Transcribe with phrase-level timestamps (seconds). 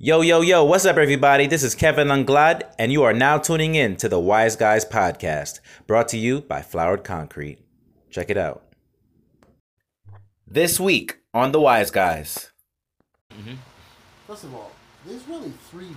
[0.00, 1.48] Yo, yo, yo, what's up, everybody?
[1.48, 5.58] This is Kevin Unglad, and you are now tuning in to the Wise Guys Podcast,
[5.88, 7.58] brought to you by Flowered Concrete.
[8.08, 8.62] Check it out.
[10.46, 12.52] This week on The Wise Guys.
[13.32, 13.56] Mm-hmm.
[14.28, 14.70] First of all,
[15.04, 15.96] there's really three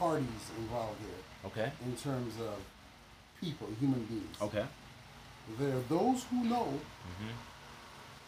[0.00, 1.70] parties involved here Okay.
[1.86, 2.56] in terms of
[3.40, 4.36] people, human beings.
[4.42, 4.64] Okay.
[5.60, 7.34] There are those who know mm-hmm.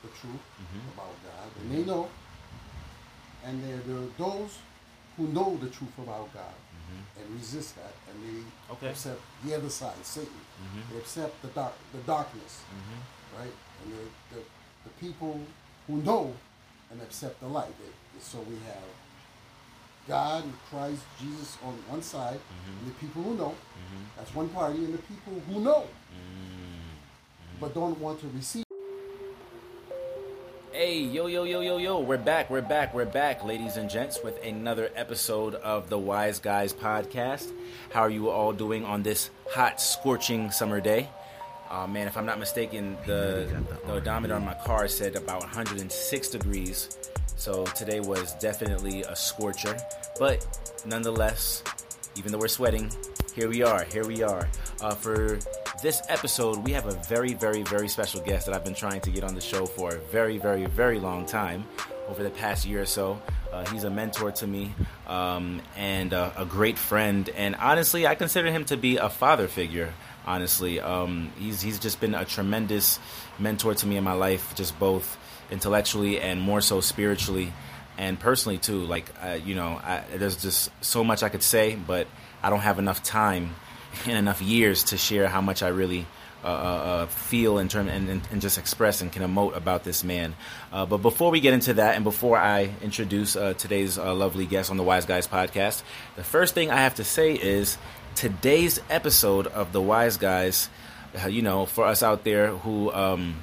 [0.03, 0.89] the truth mm-hmm.
[0.95, 2.09] about God, and they know.
[3.45, 4.59] And there, there are those
[5.21, 7.21] who know the truth about God mm-hmm.
[7.21, 8.43] and resist that, and they
[8.73, 8.89] Okay.
[8.89, 10.33] accept the other side, Satan.
[10.33, 10.93] Mm-hmm.
[10.95, 13.39] They accept the dark, the darkness, mm-hmm.
[13.39, 13.53] right?
[13.85, 14.41] And the, the,
[14.85, 15.39] the people
[15.87, 16.33] who know
[16.91, 17.73] and accept the light.
[17.79, 18.89] They- so we have
[20.07, 22.39] God and Christ, Jesus on one side,
[22.81, 23.55] and the people who know.
[24.17, 25.87] That's one party, and the people who know
[27.61, 28.65] but don't want to receive.
[30.81, 34.21] Hey, yo, yo, yo, yo, yo, we're back, we're back, we're back, ladies and gents,
[34.25, 37.53] with another episode of the Wise Guys Podcast.
[37.93, 41.11] How are you all doing on this hot, scorching summer day?
[41.69, 46.29] Uh, man, if I'm not mistaken, the, the odometer on my car said about 106
[46.31, 46.97] degrees,
[47.37, 49.77] so today was definitely a scorcher.
[50.19, 50.47] But
[50.87, 51.63] nonetheless,
[52.17, 52.91] even though we're sweating,
[53.35, 54.49] here we are, here we are.
[54.81, 55.41] Uh, for
[55.81, 59.11] this episode, we have a very, very, very special guest that I've been trying to
[59.11, 61.65] get on the show for a very, very, very long time
[62.09, 63.21] over the past year or so.
[63.53, 64.75] Uh, he's a mentor to me
[65.07, 69.49] um, and uh, a great friend, and honestly, I consider him to be a father
[69.49, 69.93] figure.
[70.27, 73.01] Honestly, um, he's he's just been a tremendous
[73.39, 75.17] mentor to me in my life, just both
[75.51, 77.53] intellectually and more so spiritually
[77.97, 78.85] and personally too.
[78.85, 82.07] Like uh, you know, I, there's just so much I could say, but
[82.43, 83.55] I don't have enough time
[84.07, 86.07] and enough years to share how much I really
[86.43, 89.85] uh, uh, uh, feel in term and, and, and just express and can emote about
[89.85, 90.35] this man.
[90.73, 94.47] Uh, but before we get into that, and before I introduce uh, today's uh, lovely
[94.47, 95.83] guest on the Wise Guys podcast,
[96.17, 97.77] the first thing I have to say is
[98.15, 100.71] today's episode of the Wise Guys.
[101.29, 103.35] You know, for us out there who um,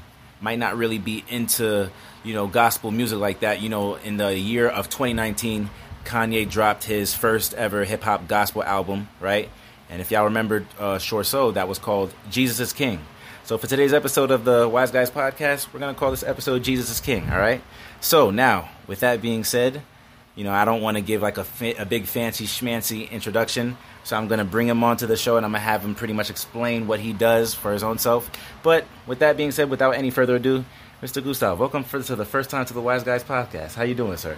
[0.41, 1.91] might not really be into
[2.23, 3.61] you know gospel music like that.
[3.61, 5.69] You know, in the year of 2019,
[6.05, 9.49] Kanye dropped his first ever hip hop gospel album, right?
[9.89, 12.99] And if y'all remembered uh, Sure So, that was called Jesus is King.
[13.43, 16.89] So for today's episode of the Wise Guys podcast, we're gonna call this episode Jesus
[16.89, 17.29] is King.
[17.29, 17.61] All right.
[18.01, 19.81] So now, with that being said,
[20.35, 23.77] you know I don't want to give like a, fa- a big fancy schmancy introduction.
[24.03, 26.29] So I'm gonna bring him onto the show and I'm gonna have him pretty much
[26.29, 28.29] explain what he does for his own self.
[28.63, 30.65] But with that being said, without any further ado,
[31.01, 31.23] Mr.
[31.23, 33.75] Gustave, welcome for, to the first time to the Wise Guys podcast.
[33.75, 34.35] How you doing, sir?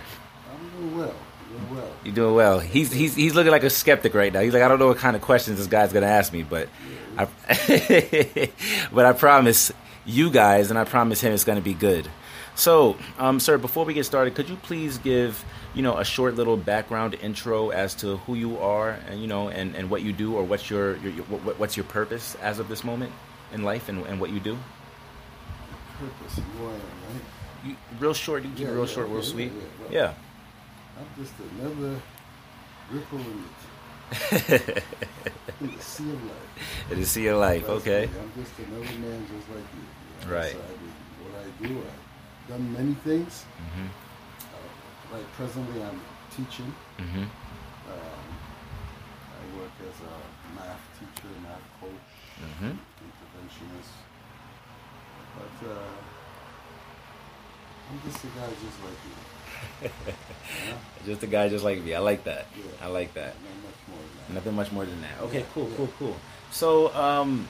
[0.54, 1.16] I'm doing well.
[1.60, 1.92] Doing well.
[2.04, 2.60] You doing well?
[2.60, 4.42] He's he's he's looking like a skeptic right now.
[4.42, 6.70] He's like, I don't know what kind of questions this guy's gonna ask me, but
[7.18, 7.28] I
[8.94, 9.72] but I promise
[10.06, 12.08] you guys and I promise him it's gonna be good.
[12.56, 15.44] So, um, sir, before we get started, could you please give
[15.74, 19.50] you know a short little background intro as to who you are and you know
[19.50, 22.60] and, and what you do or what's your, your, your what, what's your purpose as
[22.60, 23.12] of this moment
[23.54, 24.58] in life and, and what you do?
[26.00, 27.24] Purpose, who I am, right?
[27.66, 29.52] You, real short, you Yeah, real yeah, short, real yeah, sweet.
[29.90, 30.14] Yeah.
[31.00, 32.02] I'm just another
[32.92, 34.84] ripple in the,
[35.62, 36.92] in the sea of life.
[36.92, 38.08] It is see your life, okay.
[38.12, 38.20] me.
[38.20, 39.82] I'm just another man just like you.
[39.82, 40.52] you know, Right.
[40.54, 40.62] so I
[41.24, 43.46] what I do, I've done many things.
[43.60, 43.88] Mhm.
[43.88, 46.02] Uh, right presently, I'm
[46.36, 46.74] teaching.
[46.98, 47.24] Mhm.
[47.24, 48.30] Um,
[49.40, 52.10] I work as a math teacher, math coach,
[52.44, 52.78] Mhm.
[53.08, 53.94] interventionist.
[55.38, 55.96] But uh,
[57.90, 59.16] I'm just a guy just like you.
[59.82, 59.90] Yeah?
[61.06, 61.96] Just a guy just like me.
[61.96, 62.48] I like that.
[62.56, 62.86] Yeah.
[62.86, 63.34] I like that.
[63.36, 64.34] Much more than that.
[64.34, 65.20] Nothing much more than that.
[65.22, 66.16] Okay, cool, cool, cool.
[66.52, 67.48] So, um,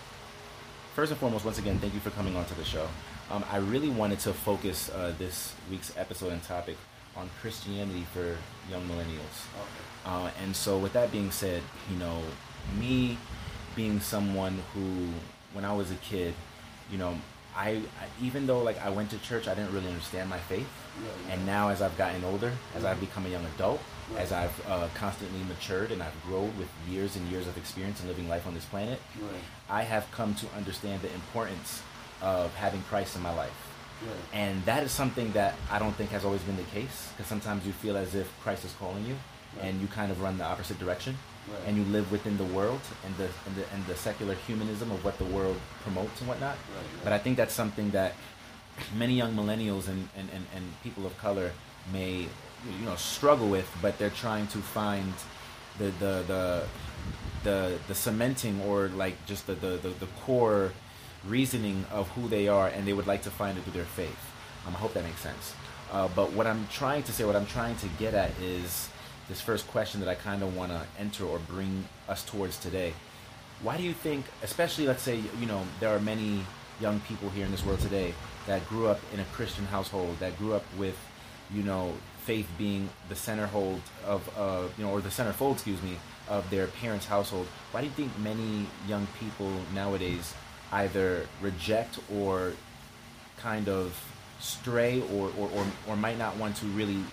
[0.95, 2.87] first and foremost, once again, thank you for coming onto the show.
[3.31, 6.77] Um, I really wanted to focus uh, this week's episode and topic
[7.15, 8.37] on Christianity for
[8.69, 9.47] young millennials.
[9.55, 10.05] Okay.
[10.05, 12.21] Uh, and so, with that being said, you know,
[12.79, 13.17] me
[13.75, 15.09] being someone who,
[15.53, 16.33] when I was a kid,
[16.91, 17.17] you know,
[17.59, 20.67] I, I even though like I went to church, I didn't really understand my faith.
[21.03, 21.33] Yeah.
[21.33, 23.01] And now, as I've gotten older, as I've Mhm.
[23.07, 23.81] become a young adult,
[24.11, 24.21] Right.
[24.21, 28.07] as I've uh, constantly matured and I've grown with years and years of experience in
[28.07, 29.44] living life on this planet, Right.
[29.69, 31.81] I have come to understand the importance
[32.21, 33.59] of having Christ in my life.
[34.01, 34.15] Right.
[34.33, 37.65] And that is something that I don't think has always been the case because sometimes
[37.65, 39.17] you feel as if Christ is calling you
[39.62, 41.17] and you kind of run the opposite direction
[41.51, 41.68] Right.
[41.68, 45.04] and you live within the world and the, and the and the secular humanism of
[45.04, 46.56] what the world promotes and whatnot.
[46.56, 47.04] Right, right.
[47.04, 48.13] But I think that's something that
[48.96, 51.51] many young millennials and, and, and, and people of color
[51.92, 52.28] may
[52.80, 55.13] you know struggle with, but they're trying to find
[55.78, 56.63] the the the
[57.44, 60.72] the, the cementing or like just the, the, the, the core
[61.25, 64.19] reasoning of who they are and they would like to find it through their faith.
[64.68, 65.54] Um, I hope that makes sense.
[65.92, 68.88] Uh, but what I'm trying to say, what I'm trying to get at is
[69.29, 72.93] this first question that I kind of want to enter or bring us towards today.
[73.61, 76.43] Why do you think, especially let's say, you know, there are many
[76.81, 78.13] young people here in this world today
[78.47, 80.97] that grew up in a Christian household, that grew up with,
[81.53, 81.93] you know,
[82.23, 85.95] faith being the center hold of, uh, you know, or the centerfold, excuse me,
[86.27, 87.47] of their parents' household.
[87.71, 90.33] Why do you think many young people nowadays
[90.71, 92.53] either reject or
[93.37, 93.99] kind of
[94.39, 97.03] stray or, or, or, or might not want to really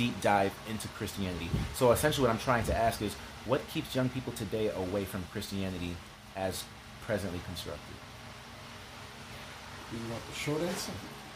[0.00, 1.50] deep dive into Christianity?
[1.74, 3.14] So essentially, what I'm trying to ask is
[3.44, 5.94] what keeps young people today away from Christianity
[6.34, 6.64] as
[7.02, 7.94] presently constructed?
[9.92, 10.92] You want the short answer?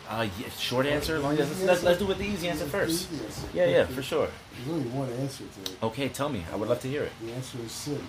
[0.08, 1.19] Uh, yeah, short answer.
[1.19, 1.87] Long Easy let's, answer?
[1.87, 3.12] let's do with the easy answer first.
[3.12, 3.46] easy answer.
[3.52, 4.28] Yeah, yeah, for sure.
[4.56, 5.76] There's only one answer to it.
[5.82, 6.44] Okay, tell me.
[6.50, 7.12] I would love to hear it.
[7.22, 8.02] The answer is sin.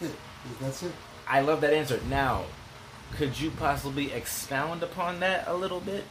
[0.62, 0.92] That's it.
[1.28, 2.00] I love that answer.
[2.08, 2.44] Now,
[3.16, 6.04] could you possibly expound upon that a little bit?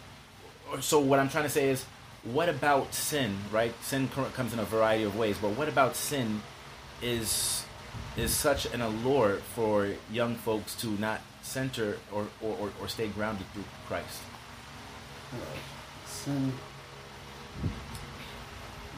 [0.81, 1.85] So what I'm trying to say is,
[2.23, 3.37] what about sin?
[3.51, 3.73] Right?
[3.83, 6.41] Sin comes in a variety of ways, but what about sin
[7.01, 7.65] is
[8.17, 13.07] is such an allure for young folks to not center or, or, or, or stay
[13.07, 14.21] grounded through Christ?
[16.07, 16.53] Sin,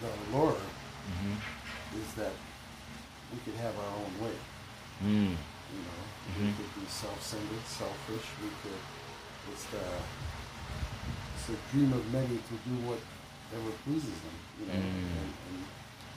[0.02, 0.58] the allure
[1.06, 2.02] Mm-hmm.
[2.02, 2.32] is that
[3.32, 4.34] we could have our own way.
[5.04, 5.38] Mm.
[5.38, 6.02] You know,
[6.34, 6.48] Mhm.
[6.48, 8.26] we could be self-centered, selfish.
[8.42, 8.82] We could.
[9.54, 9.86] It's the
[11.36, 12.76] it's the dream of many to do
[13.50, 14.38] whatever pleases them.
[14.60, 15.22] You know, Mm.
[15.22, 15.60] and, and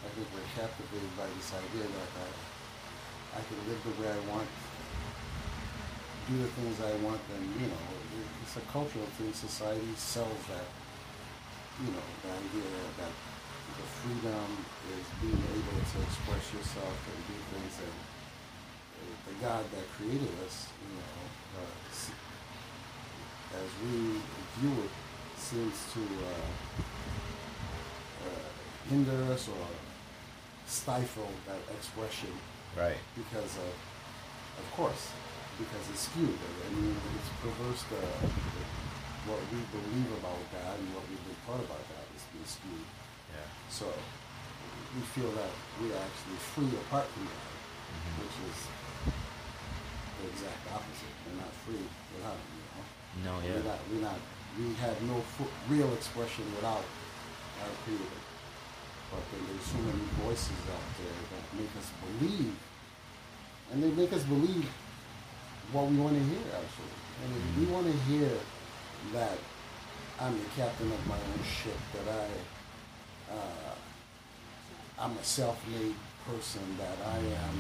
[0.04, 2.28] I think we're captivated by this idea that I,
[3.38, 4.48] I can live the way I want,
[6.28, 7.84] do the things I want, and you know,
[8.42, 9.32] it's a cultural thing.
[9.32, 10.66] Society sells that.
[11.78, 12.66] You know, the idea
[12.98, 13.14] that
[13.78, 14.50] the freedom
[14.90, 20.34] is being able to express yourself and do things and uh, the God that created
[20.42, 21.78] us, you know, uh,
[23.62, 24.18] as we
[24.58, 24.90] view it,
[25.38, 26.50] seems to uh,
[28.88, 29.66] hinder us or
[30.66, 32.32] stifle that expression
[32.76, 32.96] Right.
[33.16, 33.72] because of,
[34.60, 35.10] of course,
[35.58, 36.36] because it's skewed.
[36.38, 38.62] I mean, it's perverse the, the,
[39.26, 42.86] what we believe about God and what we've been taught about God is being skewed.
[43.34, 43.48] Yeah.
[43.72, 43.88] So
[44.94, 45.52] we feel that
[45.82, 47.52] we are actually free apart from God,
[47.88, 48.14] Mhm.
[48.22, 48.58] which is
[50.22, 51.14] the exact opposite.
[51.26, 51.82] We're not free
[52.14, 52.56] without Him.
[52.56, 53.32] You know?
[53.32, 53.68] No, We're yeah.
[53.68, 53.80] not.
[53.90, 54.18] We're not.
[54.58, 55.18] We have no
[55.68, 56.84] real expression without
[57.62, 58.22] our Creator.
[59.10, 62.56] But then there's so many voices out there that make us believe,
[63.72, 64.68] and they make us believe
[65.72, 66.44] what we want to hear.
[66.52, 66.94] Actually,
[67.24, 68.30] and if we want to hear
[69.14, 69.38] that
[70.20, 73.74] I'm the captain of my own ship, that I, uh,
[74.98, 75.94] I'm a self-made
[76.26, 77.56] person, that I am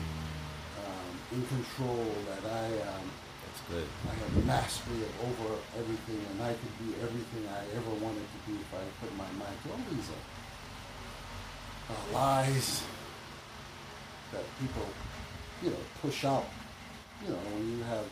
[0.84, 3.04] um, in control, that I am.
[3.46, 3.88] That's good.
[4.10, 8.58] I have mastery over everything, and I could be everything I ever wanted to be
[8.58, 9.70] if I put my mind to.
[9.72, 10.24] All these are
[11.90, 12.82] uh, lies
[14.32, 14.86] that people,
[15.62, 16.44] you know, push out.
[17.24, 18.04] You know, when you have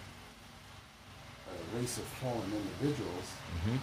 [1.46, 3.78] a race of fallen individuals, Mm-hmm.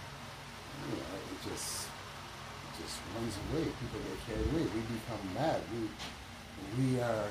[0.92, 3.64] you know, it just it just runs away.
[3.64, 4.64] People get carried away.
[4.74, 5.62] We become mad.
[5.72, 5.88] We
[6.78, 7.28] we are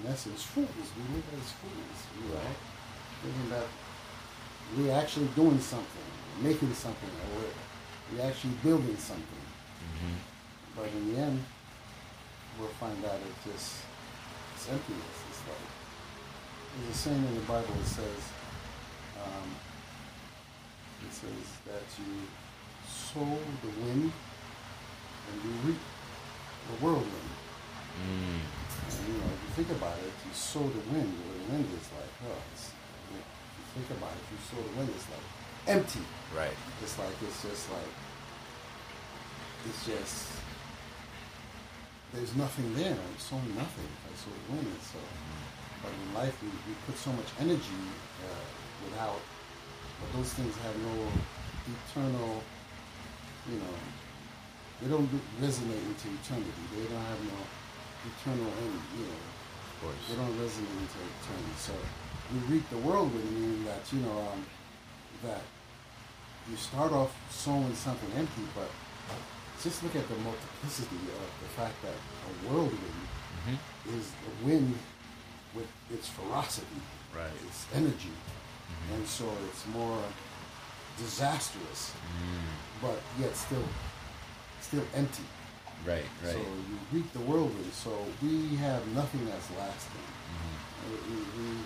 [0.00, 0.68] in essence fools.
[0.96, 1.98] We live as fools.
[2.18, 2.50] You know,
[3.22, 3.66] thinking that
[4.76, 6.08] we're actually doing something,
[6.42, 7.54] making something, or we're,
[8.18, 9.44] we're actually building something.
[9.86, 10.16] Mm-hmm.
[10.76, 11.44] But in the end,
[12.58, 13.82] we'll find out it's just
[14.54, 15.18] it's emptiness.
[15.30, 15.68] It's like
[16.76, 18.22] there's a saying in the Bible that says,
[19.24, 19.48] um,
[21.06, 22.26] it says that you
[22.88, 25.80] sow the wind and you reap
[26.68, 27.30] the whirlwind.
[27.96, 28.40] Mm.
[28.40, 31.08] And, you know, if you think about it, you sow the wind.
[31.08, 32.70] The wind is like, oh, it's,
[33.08, 35.26] if you think about it, you sow the wind, it's like
[35.66, 36.04] empty.
[36.36, 36.56] Right.
[36.82, 37.92] It's like it's just like
[39.68, 40.28] it's just
[42.12, 42.92] there's nothing there.
[42.94, 43.90] I'm sowing nothing.
[44.06, 44.68] I sow the wind.
[44.82, 44.98] So,
[45.82, 47.82] but in life we, we put so much energy
[48.24, 48.46] uh,
[48.84, 49.20] without,
[50.00, 51.08] but those things have no
[51.66, 52.42] eternal,
[53.50, 53.76] you know,
[54.80, 55.08] they don't
[55.40, 56.62] resonate into eternity.
[56.74, 57.38] They don't have no
[58.04, 59.22] eternal end, you know.
[59.72, 60.02] Of course.
[60.08, 61.56] They don't resonate into eternity.
[61.56, 61.72] So
[62.32, 64.44] we reap the whirlwind, meaning that you know um,
[65.24, 65.40] that
[66.50, 68.68] you start off sowing something empty, but
[69.62, 73.02] just look at the multiplicity of the fact that a whirlwind
[73.46, 73.98] Mm-hmm.
[73.98, 74.76] is the wind
[75.54, 76.80] with its ferocity,
[77.14, 77.30] Right.
[77.46, 78.94] its energy, Mhm.
[78.96, 80.02] and so it's more
[80.98, 82.82] disastrous, Mm.
[82.82, 83.64] but yet still
[84.60, 85.22] still empty.
[85.84, 86.04] Right.
[86.24, 86.32] Right.
[86.32, 87.72] So you reap the whirlwind.
[87.72, 90.06] So we have nothing that's lasting.
[90.32, 90.90] Mhm.
[90.90, 91.56] We, we, we,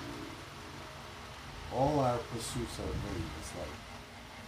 [1.72, 3.24] all our pursuits are vain.
[3.40, 3.74] It's like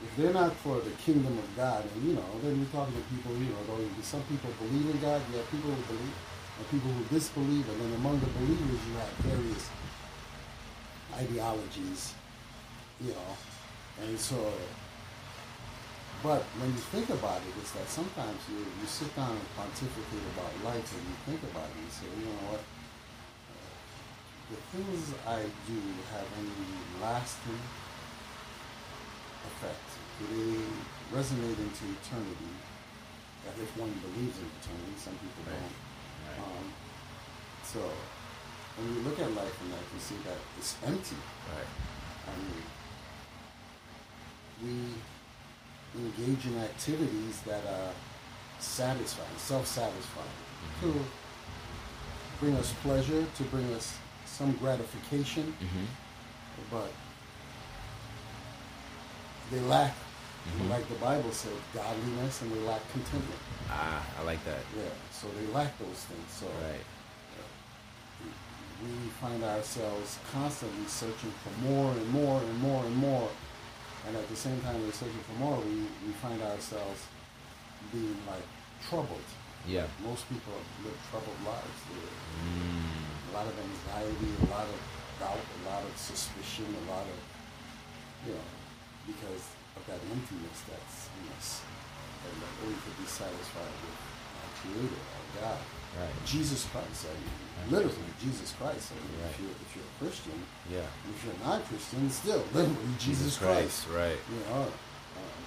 [0.04, 3.04] if they're not for the kingdom of God, and you know, then we're talking to
[3.14, 3.62] people, you know,
[4.02, 6.16] some people believe in God, you have people who believe,
[6.58, 9.70] and people who disbelieve, and then among the believers you have various
[11.14, 12.14] ideologies,
[13.00, 13.32] you know,
[14.02, 14.52] and so.
[16.22, 20.22] But when you think about it, it's that sometimes you, you sit down and pontificate
[20.38, 22.62] about life and you think about it and you say, you know what,
[24.50, 25.78] the things I do
[26.14, 27.58] have any lasting
[29.50, 29.91] effect?
[30.30, 32.52] They resonate into eternity?
[33.44, 35.58] That if one believes in eternity, some people Right.
[35.60, 35.76] don't.
[36.28, 36.58] Right.
[36.58, 36.72] Um,
[37.64, 37.80] so
[38.76, 41.16] when you look at life and that, you see that it's empty.
[41.56, 41.66] right.
[42.28, 42.62] I mean,
[45.94, 47.92] we engage in activities that are
[48.60, 50.80] satisfying, self-satisfying, Mhm.
[50.82, 51.04] to
[52.38, 55.84] bring us pleasure, to bring us some gratification, Mm-hmm.
[56.70, 56.92] but
[59.50, 59.94] they lack,
[60.46, 60.70] Mhm.
[60.70, 63.40] like the Bible said, godliness, and they lack contentment.
[63.70, 64.60] Ah, I like that.
[64.76, 66.28] Yeah, so they lack those things.
[66.30, 66.84] So Right.
[68.82, 73.30] we find ourselves constantly searching for more and more and more and more.
[74.06, 77.06] And at the same time we're searching for more, we, we find ourselves
[77.92, 78.42] being like
[78.88, 79.22] troubled.
[79.66, 79.86] Yeah.
[80.02, 81.78] Most people live troubled lives.
[82.42, 83.30] Mm.
[83.30, 84.80] a lot of anxiety, a lot of
[85.20, 87.18] doubt, a lot of suspicion, a lot of,
[88.26, 88.48] you know,
[89.06, 89.42] because
[89.76, 91.62] of that emptiness that's in us.
[92.22, 95.60] And that only could be satisfied with our Creator, our God.
[95.98, 96.14] Right.
[96.24, 97.36] Jesus Christ, I mean,
[97.68, 98.94] literally Jesus Christ.
[98.94, 99.28] I mean, Right.
[99.34, 100.38] if, you're, if you're a Christian,
[100.70, 100.88] Yeah.
[101.10, 103.90] if you're not Christian, still literally Jesus, Christ.
[103.92, 104.16] Right.
[104.30, 105.40] You know, um,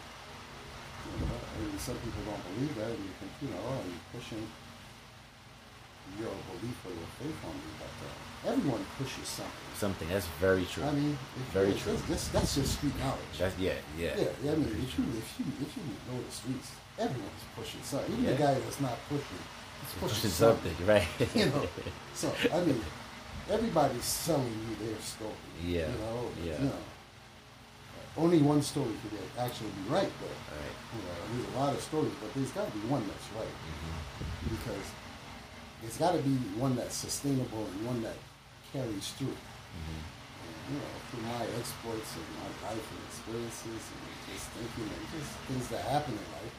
[1.15, 3.82] you know, I mean, some people don't believe that, and you think, you know, oh,
[3.89, 4.46] you're pushing
[6.20, 8.13] your belief or your faith on me, but uh,
[8.46, 9.64] everyone pushes something.
[9.75, 10.84] Something that's very true.
[10.84, 11.98] I mean, if Very you- true.
[12.08, 13.36] That's, that's just street knowledge.
[13.38, 14.16] that's yeah, yeah.
[14.44, 18.14] yeah, I mean, if you if you if you know the streets, everyone's pushing something.
[18.14, 19.42] Even the guy that's not pushing,
[19.82, 20.72] he's pushing Pushing something.
[20.75, 21.08] something, right?
[21.36, 21.68] You know,
[22.14, 22.80] so I mean,
[23.52, 25.44] everybody's selling you their story.
[25.64, 26.30] Yeah, You know.
[26.46, 26.60] yeah.
[26.60, 26.82] You know.
[28.18, 30.40] Only one story could actually be right, though.
[30.56, 30.75] right.
[30.96, 33.56] You know, there's a lot of stories, but there's got to be one that's right
[33.68, 34.56] Mm-hmm.
[34.56, 34.86] because
[35.84, 38.16] it's got to be one that's sustainable and one that
[38.74, 39.36] carries through.
[39.36, 40.02] Mm-hmm.
[40.66, 44.02] You know, through my exploits and my life and experiences and
[44.34, 46.58] just thinking and just things that happen in life,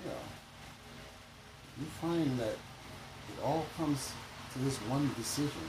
[0.00, 0.24] you know,
[1.80, 4.12] you find that it all comes
[4.52, 5.68] to this one decision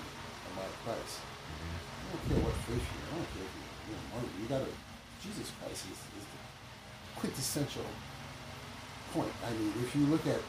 [0.54, 1.20] about Christ.
[1.20, 4.72] I don't care what faith you're, I don't care if you're, you know, you gotta,
[5.20, 6.40] Jesus Christ is, is the
[7.20, 7.90] quintessential
[9.12, 9.34] point.
[9.44, 10.40] I mean, if you look at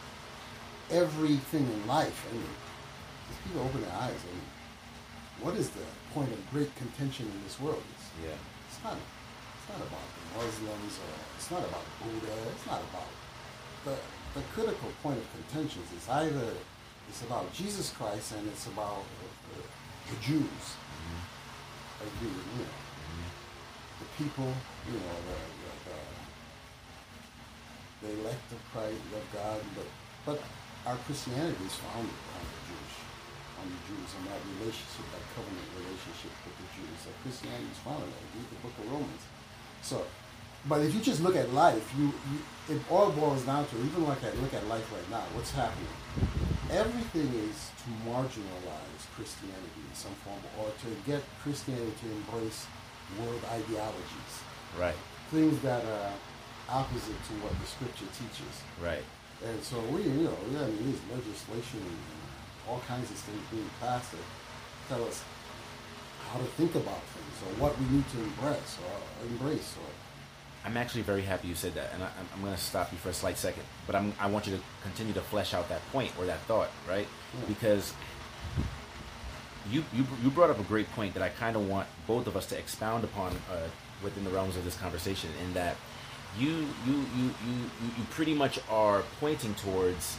[0.90, 2.52] everything in life, I mean,
[3.28, 4.18] just people open their eyes.
[4.22, 4.46] I mean,
[5.40, 7.82] what is the point of great contention in this world?
[7.94, 8.38] It's, Yeah.
[8.68, 8.96] it's not.
[8.96, 12.34] It's not about the Muslims or it's not about Buddha.
[12.54, 13.10] It's not about
[13.84, 13.96] the
[14.36, 16.52] the critical point of contention is either
[17.08, 19.62] it's about Jesus Christ and it's about the, the,
[20.12, 20.64] the Jews.
[20.76, 22.04] Mm-hmm.
[22.04, 23.32] Like you, you know, mm-hmm.
[24.04, 24.52] the people,
[24.92, 25.40] you know, the,
[25.88, 25.98] the,
[28.04, 29.88] the, elect of Christ, of God, but
[30.26, 30.38] but
[30.84, 32.65] our Christianity is founded on Jewish,
[33.60, 36.98] on the Jews and that relationship, that covenant relationship with the Jews.
[37.08, 38.24] That Christianity is founded on.
[38.36, 39.24] Read the book of Romans.
[39.82, 40.04] So,
[40.68, 42.38] but if you just look at life, you, you
[42.76, 45.22] it all boils down to even like I look at life right now.
[45.36, 45.92] What's happening?
[46.70, 52.66] Everything is to marginalize Christianity in some form, or to get Christianity to embrace
[53.20, 54.34] world ideologies,
[54.76, 54.98] Right.
[55.30, 56.12] things that are
[56.68, 58.54] opposite to what the Scripture teaches.
[58.82, 59.04] Right.
[59.46, 61.98] And so we, you know, yeah, I mean, there's legislation and
[62.68, 64.20] all kinds of things being passed that
[64.88, 65.22] tell us
[66.32, 69.88] how to think about things or what we need to embrace or embrace or
[70.64, 72.98] I'm actually very happy you said that, and I, I'm- I'm going to stop you
[72.98, 73.62] for a slight second.
[73.86, 76.70] But I'm, I want you to continue to flesh out that point or that thought,
[76.88, 77.06] right?
[77.34, 77.46] Yeah.
[77.46, 77.92] Because
[79.70, 82.36] you, you you brought up a great point that I kind of want both of
[82.36, 83.68] us to expound upon uh,
[84.02, 85.30] within the realms of this conversation.
[85.44, 85.76] In that
[86.38, 86.50] you
[86.86, 87.56] you you you,
[87.98, 90.18] you pretty much are pointing towards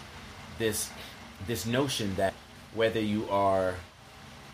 [0.60, 0.89] this
[1.46, 2.34] this notion that
[2.74, 3.75] whether you are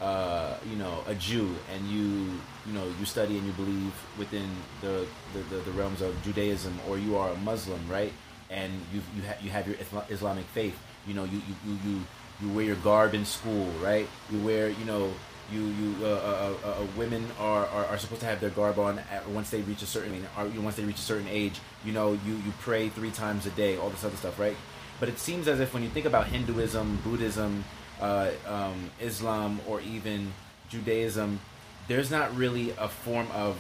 [0.04, 4.50] uh, you know, a Jew and you, you know, you study and you believe within
[4.82, 8.12] the, the, the, the realms of Judaism, or you are a Muslim, right?
[8.50, 9.78] And you you, ha- you have your
[10.10, 10.78] Islamic faith.
[11.08, 12.02] You know, you, you, you,
[12.42, 14.08] you, wear your garb in school, right?
[14.30, 15.14] You wear, you know,
[15.52, 18.80] you you uh, uh, uh, uh, women are, are, are supposed to have their garb
[18.80, 21.60] on at, once they reach a certain know, once they reach a certain age.
[21.86, 24.58] You know, you you pray three times a day, all this other stuff, right?
[25.00, 27.66] But it seems as if when you think about Hinduism, Buddhism,
[28.00, 30.34] uh, um, Islam, or even
[30.70, 31.40] Judaism,
[31.88, 33.58] there's not really a form of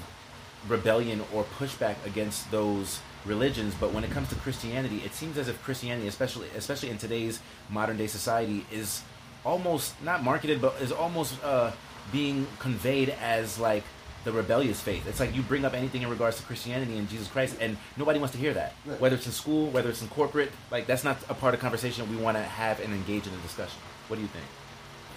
[0.67, 3.75] rebellion or pushback against those religions.
[3.79, 7.39] But when it comes to Christianity, it seems as if Christianity, especially especially in today's
[7.69, 9.01] modern day society, is
[9.45, 11.71] almost not marketed, but is almost uh,
[12.11, 13.83] being conveyed as like
[14.23, 15.07] the rebellious faith.
[15.07, 18.19] It's like you bring up anything in regards to Christianity and Jesus Christ, and nobody
[18.19, 18.73] wants to hear that.
[18.85, 18.99] Right.
[18.99, 22.09] Whether it's in school, whether it's in corporate, like that's not a part of conversation
[22.09, 23.79] we want to have and engage in a discussion.
[24.07, 24.45] What do you think?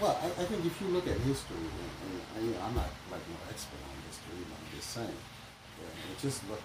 [0.00, 2.74] Well, I, I think if you look at history, and, and I, you know, I'm
[2.74, 5.08] not like no expert on history, but I'm just saying,
[5.80, 6.60] yeah, just look,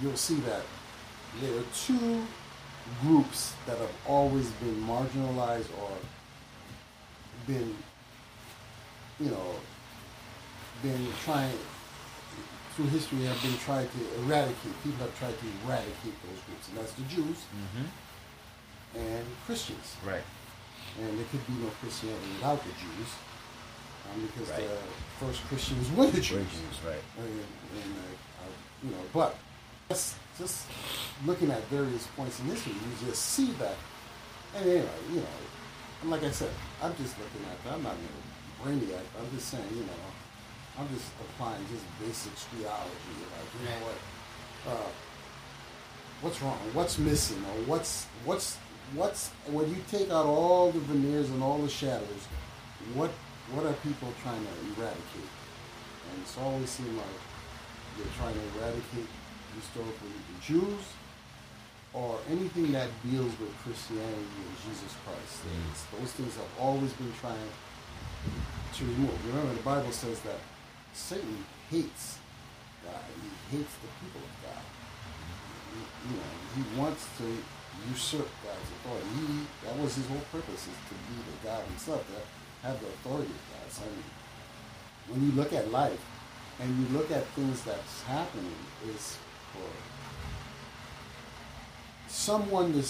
[0.00, 0.62] you'll see that
[1.40, 2.22] there are two
[3.02, 5.90] groups that have always been marginalized or
[7.46, 7.74] been,
[9.18, 9.54] you know,
[10.82, 11.56] been trying
[12.74, 14.72] through history have been trying to eradicate.
[14.84, 18.98] People have tried to eradicate those groups, and that's the Jews Mm-hmm.
[18.98, 20.22] and Christians Right.
[21.00, 23.10] and there could be no Christianity without the Jews,
[24.10, 24.66] um, because Right.
[24.68, 26.46] the first Christians were the Jews.
[26.50, 27.02] Jews, right.
[27.18, 28.52] And, and uh, uh,
[28.84, 29.36] you know, but
[29.88, 30.64] just just
[31.26, 33.76] looking at various points in history, you just see that.
[34.56, 35.36] And anyway, you know,
[36.02, 36.50] and like I said,
[36.82, 37.74] I'm just looking at that.
[37.74, 39.04] I'm not no brainiac.
[39.18, 40.00] I'm just saying, you know,
[40.80, 43.14] I'm just applying just basic theology.
[43.20, 44.72] Like, you know what?
[44.72, 44.88] Uh,
[46.22, 46.58] what's wrong?
[46.72, 47.38] What's missing?
[47.44, 48.56] Or what's what's
[48.94, 52.22] what's when you take out all the veneers and all the shadows,
[52.94, 53.10] what
[53.52, 55.30] what are people trying to eradicate?
[56.10, 57.18] And it's always seemed like
[57.98, 59.08] they're trying to eradicate
[59.56, 60.80] historically the Jews
[61.92, 65.42] or anything that deals with Christianity and Jesus Christ.
[65.44, 65.58] Mm.
[65.68, 67.50] It's- Those things have always been trying
[68.74, 69.26] to remove.
[69.26, 70.38] Remember, the Bible says that
[70.92, 72.18] Satan hates
[72.84, 73.02] God.
[73.22, 74.64] He hates the people of God.
[76.08, 77.26] You know, he wants to
[77.88, 79.06] usurp God's authority.
[79.14, 82.88] He, that was his whole purpose, is to be the God himself, to have the
[82.88, 83.70] authority of God.
[83.70, 84.04] So, I mean,
[85.08, 86.00] when you look at life
[86.60, 88.54] and you look at things that's happening,
[88.88, 89.16] is
[89.52, 89.68] for
[92.08, 92.82] someone to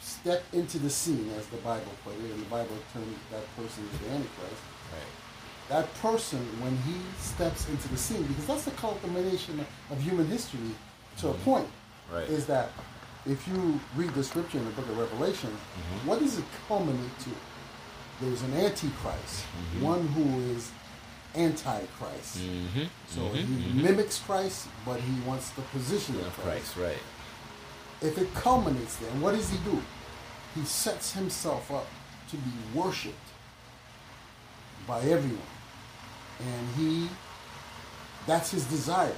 [0.00, 3.88] step into the scene, as the Bible put it, and the Bible termed that person
[3.92, 5.29] as the Antichrist Right.
[5.70, 10.58] That person when he steps into the scene because that's the culmination of human history
[11.18, 11.42] to a mm-hmm.
[11.44, 11.68] point
[12.12, 12.28] Right.
[12.28, 12.70] is that
[13.24, 16.08] if you read the scripture in the book of revelation mm-hmm.
[16.08, 17.30] what does it culminate to?
[18.20, 19.84] There's an antichrist mm-hmm.
[19.84, 20.72] one who is
[21.36, 22.38] antichrist.
[22.38, 22.84] Mm-hmm.
[23.06, 26.94] so he mimics christ but he wants the position of Of christ Christ,
[28.02, 28.08] right.
[28.08, 29.80] if it culminates there what does he do?
[30.56, 31.86] He sets himself up
[32.30, 33.28] to be worshipped
[34.88, 35.46] by everyone
[36.40, 37.08] and he
[38.26, 39.16] that's his desire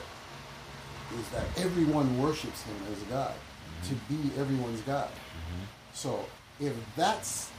[1.19, 3.89] is that everyone worships him as god mm-hmm.
[3.89, 5.65] to be everyone's god mm-hmm.
[5.93, 6.25] so
[6.61, 7.51] if that's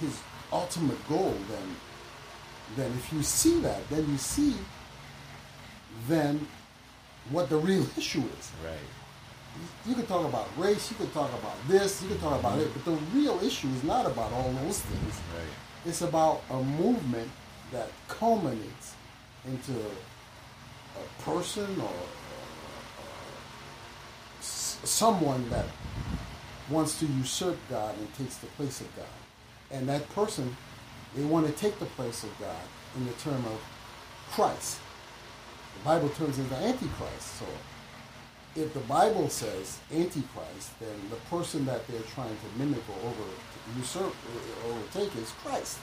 [0.00, 0.20] his
[0.52, 1.76] ultimate goal then
[2.76, 4.54] then if you see that then you see
[6.06, 6.46] then
[7.30, 8.78] what the real issue is Right.
[9.86, 12.62] you can talk about race, you can talk about this, you can talk about mm-hmm.
[12.62, 15.14] it, but the real issue is not about all those things.
[15.34, 15.54] Right.
[15.84, 17.30] It's about a movement
[17.72, 18.94] that culminates
[19.46, 21.92] into a person or
[24.40, 25.66] someone that
[26.70, 29.06] wants to usurp God and takes the place of God.
[29.70, 30.56] And that person,
[31.14, 32.62] they want to take the place of God
[32.96, 33.60] in the term of
[34.30, 34.78] Christ.
[35.78, 37.38] The Bible terms it the Antichrist.
[37.38, 37.46] So
[38.56, 43.22] if the Bible says Antichrist, then the person that they're trying to mimic or over
[43.76, 44.14] usurp
[44.64, 45.78] or overtake is Christ.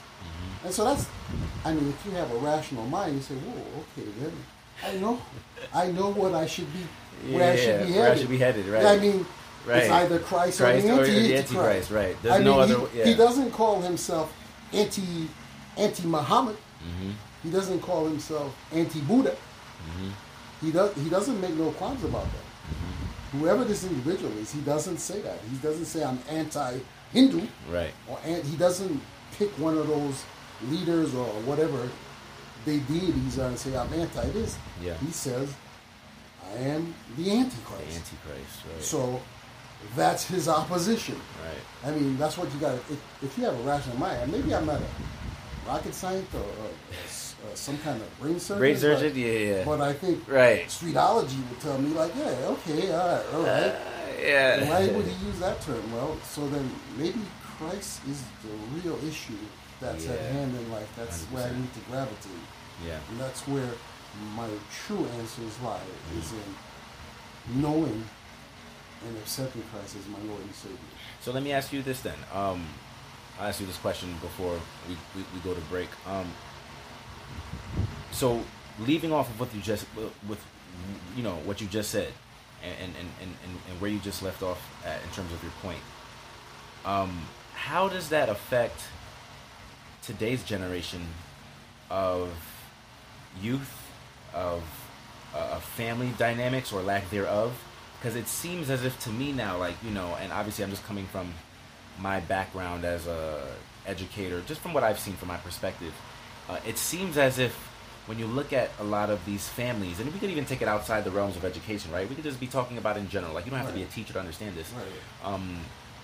[0.64, 1.06] And so that's,
[1.64, 4.32] I mean, if you have a rational mind, you say, "Whoa, okay, then
[4.84, 5.20] I know,
[5.72, 7.96] I know what I should be, where I should be headed.
[7.96, 8.84] where I should be headed, right.
[8.86, 9.26] I mean,
[9.66, 9.82] Right.
[9.82, 12.16] it's either Christ, Christ or or the the anti Antichrist, right.
[12.22, 13.04] There's I no mean, other- He, yeah.
[13.06, 14.32] he doesn't call himself
[14.72, 15.28] anti
[15.76, 16.56] anti Muhammad.
[16.56, 17.10] Mm-hmm.
[17.42, 19.30] He doesn't call himself anti Buddha.
[19.32, 20.10] Mm-hmm.
[20.66, 20.94] He does.
[20.96, 23.38] He doesn't make no qualms about that.
[23.38, 25.38] Whoever this individual is, he doesn't say that.
[25.50, 26.18] He doesn't say I'm
[27.14, 27.92] anti-Hindu, Right.
[28.08, 29.00] or an, he doesn't
[29.38, 30.24] pick one of those
[30.70, 31.88] leaders or whatever
[32.64, 34.56] they deities are and say I'm anti this.
[34.82, 34.94] Yeah.
[34.98, 35.54] He says
[36.54, 37.82] I am the Antichrist.
[37.88, 38.82] The Antichrist, right.
[38.82, 39.20] so
[39.94, 41.16] that's his opposition.
[41.44, 41.90] right.
[41.90, 42.74] I mean, that's what you got.
[42.74, 46.44] If, if you have a rational mind, maybe I'm not a rocket scientist or, or
[46.70, 48.58] uh, some kind of brain surgeon.
[48.60, 49.16] Brain but- surgeon?
[49.16, 49.64] Yeah, yeah.
[49.64, 50.66] But I think Right.
[50.66, 53.62] streetology would tell me like, yeah, okay, all right, all right.
[53.64, 53.78] Uh,
[54.18, 54.68] yeah.
[54.68, 55.92] Why would he use that term?
[55.92, 57.20] Well, so then maybe
[57.58, 59.38] Christ is the real issue
[59.80, 60.90] that's at hand in life.
[60.96, 61.56] That's where I 100%.
[61.60, 62.46] need to gravitate,
[62.86, 62.98] Yeah.
[63.10, 63.70] and that's where
[64.34, 64.48] my
[64.86, 65.80] true answers lie.
[66.18, 68.04] Is in knowing
[69.06, 70.78] and accepting Christ as my Lord and Savior.
[71.20, 72.16] So let me ask you this then.
[72.32, 72.66] Um,
[73.38, 75.88] I'll ask you this question before we, we, we go to break.
[76.06, 76.32] Um,
[78.10, 78.42] so
[78.78, 79.86] leaving off of what you just
[80.28, 80.42] with
[81.16, 82.08] you know what you just said,
[82.80, 83.34] and and and,
[83.68, 85.80] and, where you just left off at in terms of your point.
[86.84, 87.22] Um,
[87.54, 88.80] how does that affect
[90.02, 91.02] today's generation
[91.90, 92.30] of
[93.40, 93.90] youth,
[94.34, 94.62] of
[95.34, 97.56] uh, family dynamics or lack thereof?
[97.98, 100.84] Because it seems as if to me now, like you know, and obviously I'm just
[100.84, 101.32] coming from
[101.98, 103.42] my background as a
[103.86, 105.94] educator, just from what I've seen from my perspective,
[106.48, 107.65] uh, it seems as if
[108.06, 110.68] when you look at a lot of these families, and we could even take it
[110.68, 112.08] outside the realms of education, right?
[112.08, 113.34] We could just be talking about in general.
[113.34, 114.72] Like you don't have to be a teacher to understand this.
[114.72, 115.34] Right.
[115.34, 115.58] Um,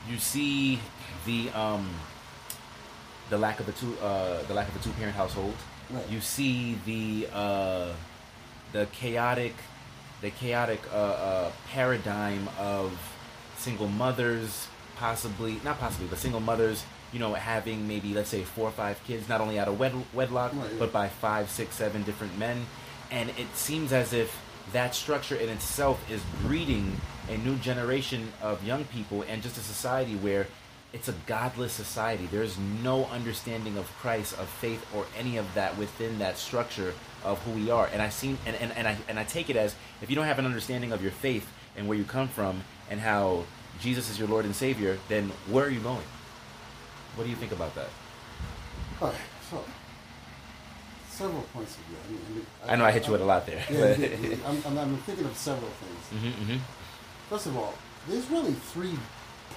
[0.08, 0.80] you see
[1.26, 1.88] the um,
[3.30, 5.54] the lack of a two uh, the lack of a two parent household.
[5.90, 6.08] Right.
[6.10, 7.92] You see the uh,
[8.72, 9.54] the chaotic
[10.22, 12.98] the chaotic uh, uh, paradigm of
[13.58, 16.84] single mothers, possibly not possibly, but single mothers.
[17.12, 20.06] You know, having maybe let's say four or five kids, not only out of wed-
[20.14, 22.64] wedlock, Right, but by five, six, seven different men,
[23.10, 24.40] and it seems as if
[24.72, 29.60] that structure in itself is breeding a new generation of young people and just a
[29.60, 30.46] society where
[30.92, 32.28] it's a godless society.
[32.30, 36.94] There's no understanding of Christ, of faith, or any of that within that structure
[37.24, 37.88] of who we are.
[37.92, 40.26] And I seem and, and, and I and I take it as if you don't
[40.26, 43.44] have an understanding of your faith and where you come from and how
[43.80, 46.04] Jesus is your Lord and Savior, then where are you going?
[47.16, 47.88] What do you think about that?
[49.00, 49.16] All right,
[49.50, 49.62] so
[51.10, 51.96] several points of view.
[52.08, 53.62] I, mean, I know I hit you with a lot there.
[53.70, 54.36] Yeah, yeah.
[54.46, 56.22] I'm, I'm, I'm thinking of several things.
[56.22, 56.58] hmm hmm
[57.28, 57.74] First of all,
[58.08, 58.98] there's really three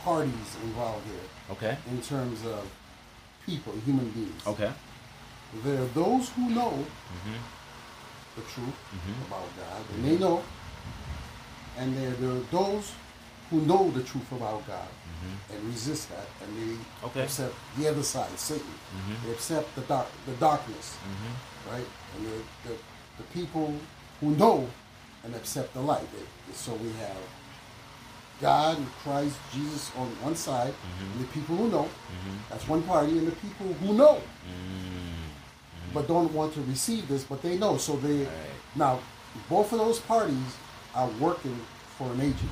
[0.03, 1.77] parties involved here Okay.
[1.89, 2.67] in terms of
[3.45, 4.45] people, human beings.
[4.47, 4.71] Okay.
[5.63, 7.37] There are those who know hmm
[8.35, 9.27] the truth Mhm.
[9.27, 10.43] about God, and they know.
[11.77, 12.91] And there, there are those
[13.49, 14.87] who know the truth about God
[15.21, 17.21] hmm and resist that, and they Okay.
[17.23, 18.75] accept the other side, Satan.
[18.95, 19.25] Mhm.
[19.25, 21.87] They accept the dark, the darkness, hmm right?
[22.15, 22.37] And the,
[22.69, 22.75] the,
[23.17, 23.73] the people
[24.21, 24.67] who know
[25.23, 26.07] and accept the light.
[26.53, 27.17] So we have
[28.41, 31.11] God and Christ, Jesus on one side, Mhm.
[31.13, 31.83] and the people who know.
[31.83, 34.21] hmm That's one party, and the people who know
[35.93, 37.77] but don't want to receive this, but they know.
[37.77, 38.51] So they Right.
[38.75, 38.99] now
[39.49, 40.49] both of those parties
[40.93, 41.57] are working
[41.97, 42.51] for an agent.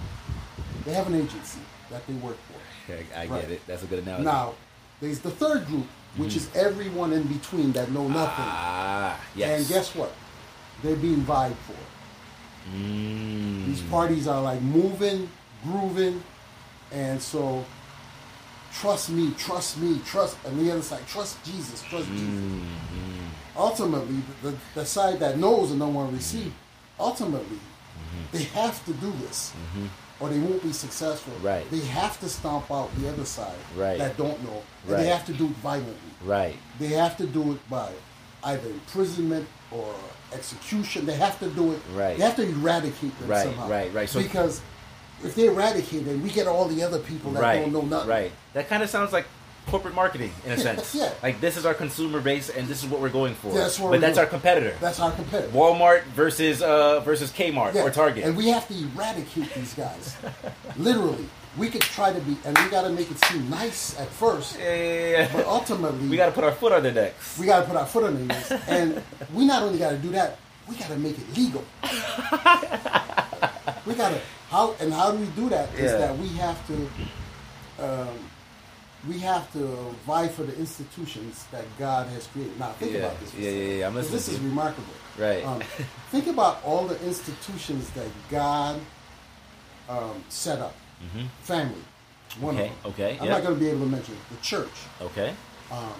[0.85, 1.59] They have an agency
[1.93, 2.93] that they work for.
[2.93, 3.41] I, I Right.
[3.41, 3.61] get it.
[3.67, 4.25] That's a good analogy.
[4.25, 4.53] Now,
[4.99, 8.45] there's the third group, which is everyone in between that know nothing.
[8.45, 9.59] Ah, yes.
[9.59, 10.11] And guess what?
[10.81, 11.79] They're being vied for.
[12.75, 13.65] Mm.
[13.67, 15.29] These parties are like moving,
[15.63, 16.23] grooving,
[16.91, 17.63] and so
[18.79, 20.37] trust me, trust me, trust.
[20.45, 22.27] And the other side, trust Jesus, trust Jesus.
[22.27, 23.57] Mm-hmm.
[23.57, 26.53] Ultimately, the, the, side that knows and don't want to receive,
[26.99, 27.59] ultimately,
[27.93, 28.37] Mm-hmm.
[28.37, 29.53] they have to do this,
[30.19, 31.33] or they won't be successful.
[31.41, 31.69] Right.
[31.71, 33.97] They have to stomp out the other side Right.
[33.97, 34.97] that don't know, and Right.
[35.01, 35.95] they have to do it violently.
[36.23, 36.57] Right.
[36.79, 37.89] They have to do it by
[38.43, 39.93] either imprisonment or
[40.33, 41.05] execution.
[41.05, 41.79] They have to do it.
[41.93, 42.17] Right.
[42.17, 43.67] They have to eradicate them Right, somehow.
[43.69, 44.09] right, right.
[44.09, 44.61] So- because
[45.23, 47.61] if they eradicate them, we get all the other people that right.
[47.61, 48.09] don't know nothing.
[48.09, 48.31] Right.
[48.53, 49.25] That kind of sounds like
[49.67, 50.93] corporate marketing in a sense.
[50.95, 51.11] Yeah.
[51.21, 53.51] Like this is our consumer base and this is what we're going for.
[53.53, 54.25] That's what but that's doing.
[54.25, 54.75] our competitor.
[54.79, 55.51] That's our competitor.
[55.51, 58.25] Walmart versus uh versus Kmart Yeah, or Target.
[58.25, 60.15] And we have to eradicate these guys.
[60.77, 61.27] Literally.
[61.55, 64.57] We could try to be, and we got to make it seem nice at first,
[64.57, 65.29] yeah, yeah, yeah.
[65.31, 67.37] but ultimately, we got to put our foot on their necks.
[67.37, 68.51] we got to put our foot on their necks.
[68.67, 69.03] And
[69.35, 71.63] we not only got to do that, we got to make it legal.
[73.85, 75.71] we got to how and how do we do that?
[75.75, 75.97] Is Yeah.
[75.99, 76.89] that we have to
[77.79, 78.17] um,
[79.07, 79.65] we have to
[80.07, 82.57] vie for the institutions that God has created.
[82.59, 83.33] Now think Yeah, about this.
[83.35, 84.93] yeah, yeah, yeah, I'm listening This is remarkable.
[85.17, 85.43] Right.
[85.45, 85.61] Um,
[86.11, 88.79] think about all the institutions that God
[89.89, 90.75] um, set up.
[91.41, 91.75] Family,
[92.39, 92.91] one Okay, of them.
[92.93, 93.31] okay, I'm yeah.
[93.33, 94.71] not going to be able to mention the church.
[95.01, 95.33] Okay.
[95.69, 95.91] Um,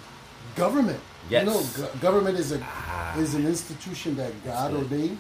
[0.56, 1.00] government.
[1.30, 1.46] Yes.
[1.46, 3.18] You know, go- government is a Ah.
[3.18, 5.18] is an institution that God ordained.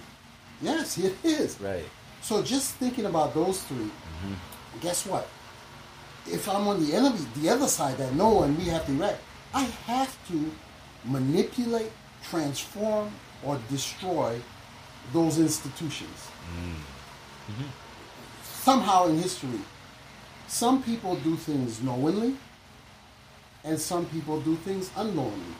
[0.61, 1.59] Yes, it is.
[1.59, 1.83] Right.
[2.21, 3.91] So just thinking about those 3
[4.79, 5.27] guess what?
[6.25, 9.21] If I'm on the enemy, the other side that no and we have to erect,
[9.53, 10.51] I have to
[11.05, 11.91] manipulate,
[12.29, 13.11] transform,
[13.43, 14.39] or destroy
[15.11, 16.29] those institutions.
[16.55, 17.51] Mm-hmm.
[17.51, 17.69] Mm-hmm.
[18.43, 19.59] Somehow in history,
[20.47, 22.35] some people do things knowingly,
[23.63, 25.55] and some people do things unknowingly.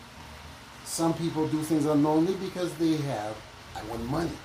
[0.85, 3.35] Some people do things unknowingly because they have,
[3.75, 4.37] I want money,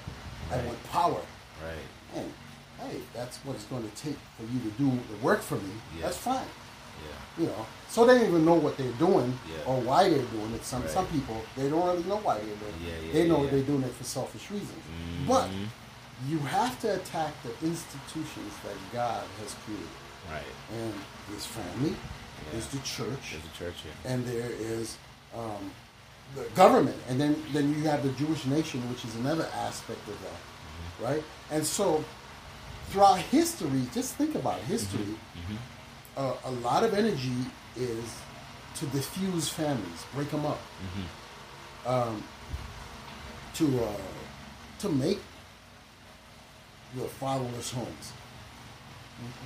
[0.51, 1.21] I want power.
[1.63, 2.17] Right.
[2.17, 2.33] And
[2.81, 5.73] hey, that's what it's going to take for you to do the work for me.
[5.97, 6.03] Yeah.
[6.07, 6.47] That's fine.
[6.47, 7.43] Yeah.
[7.43, 9.65] You know, so they don't even know what they're doing Yeah.
[9.67, 10.65] or why they're doing it.
[10.65, 10.91] Some Right.
[10.91, 12.89] some people they don't really know why they're doing it.
[12.89, 13.51] Yeah, yeah, they know yeah.
[13.51, 14.83] they're doing it for selfish reasons.
[15.27, 15.69] But Mhm.
[16.29, 19.89] you have to attack the institutions that God has created,
[20.31, 20.43] Right.
[20.73, 20.95] and
[21.33, 22.53] His family, Yeah.
[22.53, 23.93] there's the church, There's a church here.
[24.05, 24.97] and there is
[25.37, 25.71] um,
[26.35, 30.19] the government, and then then you have the Jewish nation, which is another aspect of
[30.23, 30.41] that.
[31.01, 31.23] right?
[31.53, 32.05] And so
[32.91, 35.01] throughout history, just think about history.
[35.01, 35.57] Mm-hmm.
[36.17, 37.33] Uh, a lot of energy
[37.77, 38.05] is
[38.77, 41.91] to diffuse families, break them up, Mm-hmm.
[41.91, 42.23] um,
[43.55, 43.93] to uh,
[44.81, 45.21] to make
[46.97, 48.13] your fatherless homes,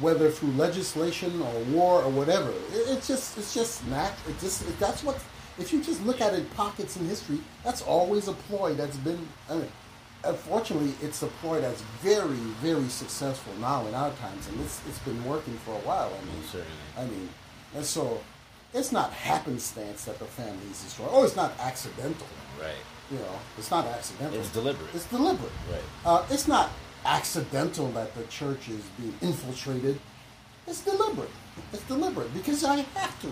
[0.00, 2.50] whether through legislation or war or whatever.
[2.50, 4.12] It, it's just it's just nat.
[4.28, 5.18] It just it, that's what.
[5.58, 9.18] If you just look at it pockets in history, that's always a ploy that's been.
[9.50, 9.68] I mean,
[10.24, 14.98] unfortunately, it's a ploy that's very very successful now in our times, and it's it's
[15.00, 16.12] been working for a while.
[16.12, 16.88] I mean, certainly.
[16.96, 17.28] I mean,
[17.74, 18.20] and so
[18.74, 21.10] it's not happenstance that the family is destroyed.
[21.12, 22.26] Oh, it's not accidental.
[22.60, 22.72] Right.
[23.10, 24.38] You know, it's not accidental.
[24.38, 24.88] It's deliberate.
[24.94, 25.52] It's deliberate.
[25.70, 25.82] Right.
[26.06, 26.70] Uh, it's not
[27.04, 29.98] accidental that the church is being infiltrated.
[30.66, 31.30] It's deliberate.
[31.72, 33.28] It's deliberate because I have to,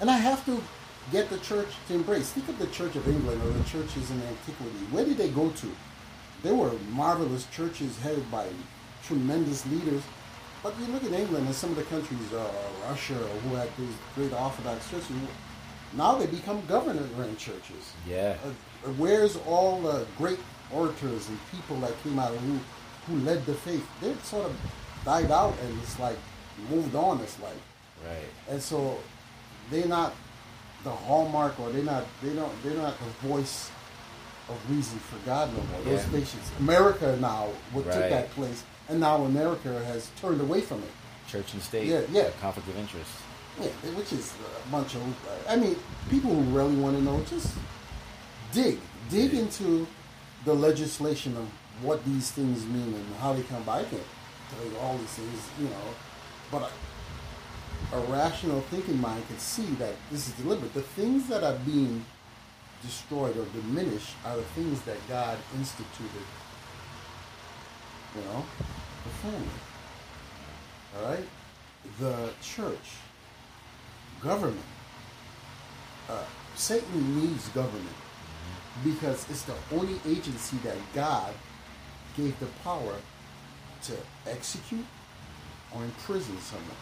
[0.00, 0.62] and I have to
[1.10, 2.30] get the church to embrace.
[2.30, 4.78] Think of the Church of England or the churches in antiquity.
[4.90, 5.70] Where did they go to?
[6.44, 8.46] There were marvelous churches headed by
[9.02, 10.02] tremendous leaders.
[10.62, 12.46] But you look at England and some of the countries, uh,
[12.88, 15.10] Russia, who had these great Orthodox churches.
[15.94, 17.92] Now they become government-run churches.
[18.08, 18.36] Yeah.
[18.44, 20.38] Uh, where's all the great
[20.72, 22.58] orators and people that came out who
[23.06, 23.86] who led the faith?
[24.00, 24.56] They sort of
[25.04, 26.16] died out and it's like
[26.70, 27.20] moved on.
[27.20, 27.60] It's like
[28.06, 28.28] Right.
[28.50, 28.98] and so
[29.70, 30.12] they're not
[30.82, 33.70] the hallmark or they're not they don't they're not the voice
[34.48, 35.80] of reason for God no more.
[35.84, 36.08] Those Yeah.
[36.10, 36.50] stations.
[36.58, 37.94] America now would Right.
[37.94, 40.90] take that place and now America has turned away from it.
[41.28, 41.86] Church and state.
[41.88, 42.28] Yeah, yeah.
[42.40, 43.10] Conflict of interest.
[43.60, 44.32] Yeah, which is
[44.66, 45.02] a bunch of.
[45.48, 45.76] I mean,
[46.10, 47.48] people who really want to know, just
[48.52, 48.78] dig,
[49.10, 49.86] dig into
[50.44, 51.46] the legislation of
[51.80, 53.80] what these things mean and how they come by.
[53.80, 54.02] I can't
[54.54, 55.94] tell you all these things, you know,
[56.50, 56.70] but
[57.92, 60.74] a, a rational thinking mind can see that this is deliberate.
[60.74, 62.04] The things that are being
[62.84, 66.26] destroyed or diminished are the things that God instituted.
[68.14, 68.44] You know,
[69.04, 69.48] the family.
[70.96, 71.26] All right,
[71.98, 72.96] the church
[74.22, 74.60] government.
[76.08, 76.22] Uh,
[76.54, 77.96] Satan needs government
[78.84, 81.32] because it's the only agency that God
[82.16, 82.94] gave the power
[83.84, 83.92] to
[84.26, 84.84] execute
[85.74, 86.76] or imprison someone.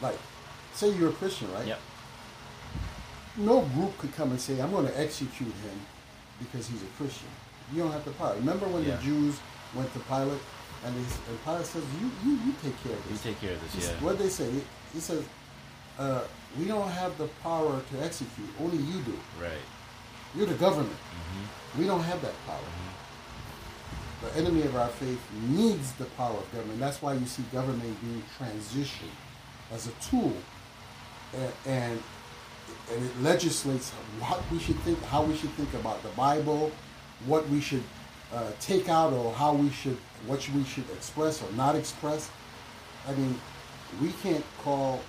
[0.00, 0.18] Like,
[0.72, 1.66] say you're a Christian, right?
[1.66, 1.78] Yep.
[3.36, 5.80] No group could come and say, I'm going to execute him
[6.38, 7.28] because he's a Christian.
[7.72, 8.34] You don't have the power.
[8.36, 8.96] Remember when Yeah.
[8.96, 9.36] the Jews
[9.74, 10.40] went to Pilate
[10.84, 13.24] and, they, and Pilate says, you, you, you take care of this.
[13.24, 13.88] You take care of this.
[13.88, 14.04] Yeah.
[14.04, 14.50] What they say?
[14.92, 15.24] He, says,
[15.98, 16.22] uh,
[16.58, 18.48] "We don't have the power to execute.
[18.60, 19.18] Only you do.
[19.40, 19.52] Right.
[20.36, 20.92] You're the government.
[20.94, 21.80] Mm-hmm.
[21.80, 22.68] We don't have that power."
[24.22, 26.78] The enemy of our faith needs the power of government.
[26.80, 29.16] That's why you see government being transitioned
[29.72, 30.32] as a tool,
[31.34, 32.02] and, and
[32.92, 36.70] and it legislates what we should think, how we should think about the Bible,
[37.26, 37.82] what we should
[38.32, 39.96] uh, take out, or how we should,
[40.26, 42.30] what we should express or not express.
[43.08, 43.38] I mean,
[44.00, 45.00] we can't call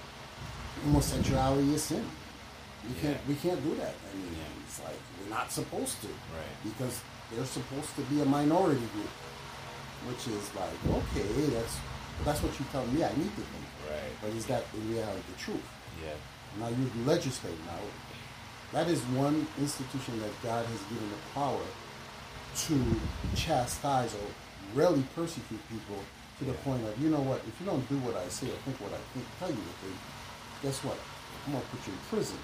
[0.84, 2.06] homosexuality a sin.
[2.88, 3.14] We can't.
[3.16, 3.30] Yeah.
[3.30, 3.96] We can't do that.
[4.12, 6.56] I mean, it's like we're not supposed to, Right.
[6.64, 9.10] Because they're supposed to be a minority group,
[10.08, 11.78] which is like, okay, that's
[12.24, 13.68] that's what you tell me I need to think.
[13.90, 14.14] Right.
[14.22, 15.68] But is that in reality the truth?
[16.04, 16.14] Yeah.
[16.60, 17.80] Now you legislate now.
[18.72, 21.62] That is one institution that God has given the power
[22.68, 22.76] to
[23.36, 24.28] chastise or
[24.74, 26.00] really persecute people
[26.40, 26.58] to the Yeah.
[26.64, 28.92] point of, you know what, if you don't do what I say or think what
[28.92, 29.96] I think, tell you to think,
[30.62, 30.98] guess what?
[31.46, 32.38] I'm gonna put you in prison.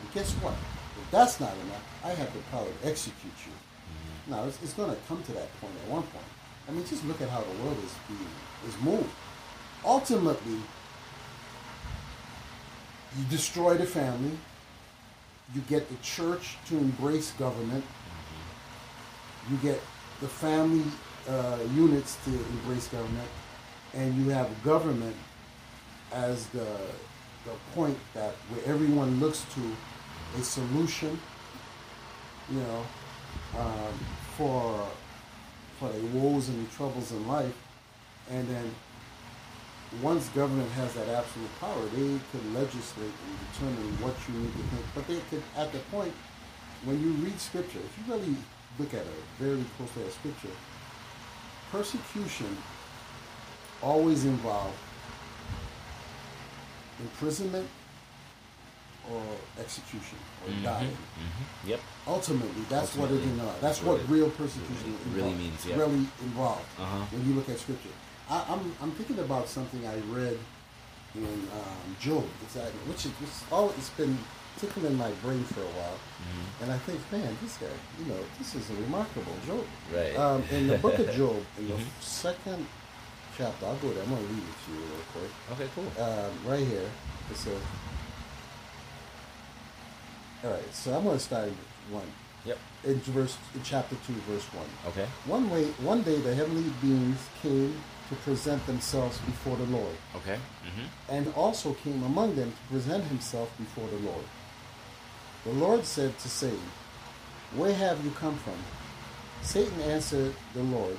[0.00, 0.54] And guess what?
[1.00, 3.52] If that's not enough, I have the power to execute you.
[3.52, 4.30] Mm-hmm.
[4.32, 6.24] Now it's, it's gonna come to that point at one point.
[6.68, 8.32] I mean, just look at how the world is being
[8.68, 9.10] is moved.
[9.84, 10.60] Ultimately,
[13.18, 14.36] you destroy the family.
[15.54, 17.84] You get the church to embrace government.
[19.50, 19.80] You get
[20.20, 20.84] the family
[21.28, 23.28] uh, units to embrace government,
[23.94, 25.16] and you have government
[26.12, 26.66] as the
[27.46, 29.60] the point that where everyone looks to
[30.38, 31.18] a solution.
[32.50, 32.86] You know,
[33.58, 33.94] um,
[34.36, 34.86] for
[35.78, 37.56] for the woes and the troubles in life,
[38.30, 38.70] and then
[40.02, 44.62] once government has that absolute power, they could legislate and determine what you need to
[44.70, 44.84] think.
[44.94, 46.12] But they could, at the point
[46.84, 48.36] when you read scripture, if you really
[48.78, 50.54] look at it very closely at scripture,
[51.72, 52.56] persecution
[53.82, 54.76] always involved
[57.00, 57.66] imprisonment
[59.10, 59.22] or
[59.58, 60.62] execution or Mhm.
[60.62, 60.90] dying.
[61.18, 61.68] Mhm.
[61.68, 61.80] Yep.
[62.06, 63.60] Ultimately, that's what it Ultimately, involves.
[63.60, 64.76] That's what real persecution
[65.06, 65.64] really- really involves.
[65.64, 65.76] means, yeah.
[65.76, 66.98] Really involved Uh-huh.
[67.10, 67.88] when you look at scripture.
[68.30, 70.38] I, I'm I'm thinking about something I read
[71.14, 74.16] in um, Job, exactly, which is all it's been
[74.58, 76.62] tickling in my brain for a while, Mm-hmm.
[76.64, 77.66] and I think, man, this guy,
[77.98, 79.64] you know, this is a remarkable Job.
[79.94, 80.14] Right.
[80.16, 81.86] Um, in the book of Job, in the Mhm.
[82.00, 82.66] second
[83.36, 84.02] chapter, I'll go there.
[84.04, 85.30] I'm gonna read it to you real quick.
[85.52, 86.04] Okay, cool.
[86.04, 86.88] Um, right here,
[87.30, 87.62] it says.
[90.44, 91.50] All right, so I'm gonna start
[91.90, 92.06] one.
[92.44, 92.58] Yep.
[92.84, 94.68] In verse, in chapter two, verse one.
[94.88, 95.06] Okay.
[95.26, 97.74] One way, one day, the heavenly beings came
[98.10, 100.34] to present themselves before the Lord, Okay.
[100.36, 100.86] Mm-hmm.
[101.14, 104.24] and also came among them to present himself before the Lord.
[105.44, 106.70] The Lord said to Satan,
[107.56, 108.58] Where have you come from?
[109.42, 110.98] Satan answered the Lord.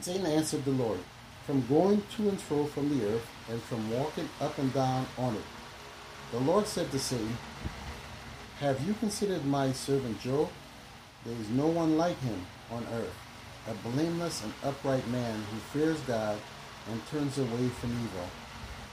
[0.00, 0.98] Satan answered the Lord,
[1.46, 5.34] From going to and fro from the earth, and from walking up and down on
[5.36, 5.44] it.
[6.32, 7.36] The Lord said to Satan,
[8.60, 10.48] Have you considered my servant Job?
[11.24, 13.14] There is no one like him on earth,
[13.68, 16.38] a blameless and upright man who fears God
[16.90, 18.28] and turns away from evil.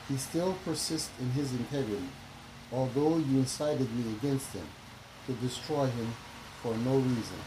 [0.09, 2.09] He still persists in his integrity,
[2.71, 4.65] although you incited me against him
[5.27, 6.13] to destroy him
[6.61, 7.37] for no reason.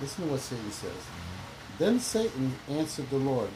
[0.00, 0.90] Listen to what Satan says.
[0.90, 1.78] Mm-hmm.
[1.78, 3.48] Then Satan answered the Lord,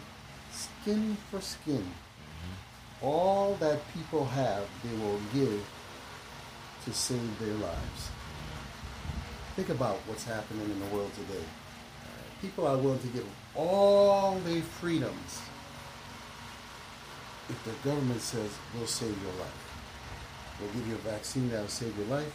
[0.52, 1.82] Skin for skin.
[1.82, 3.06] Mm-hmm.
[3.06, 5.64] All that people have, they will give
[6.84, 8.10] to save their lives.
[9.56, 11.44] Think about what's happening in the world today.
[12.42, 15.40] People are willing to give all their freedoms
[17.48, 19.66] if the government says we'll save your life.
[20.60, 22.34] We'll give you a vaccine that'll save your life.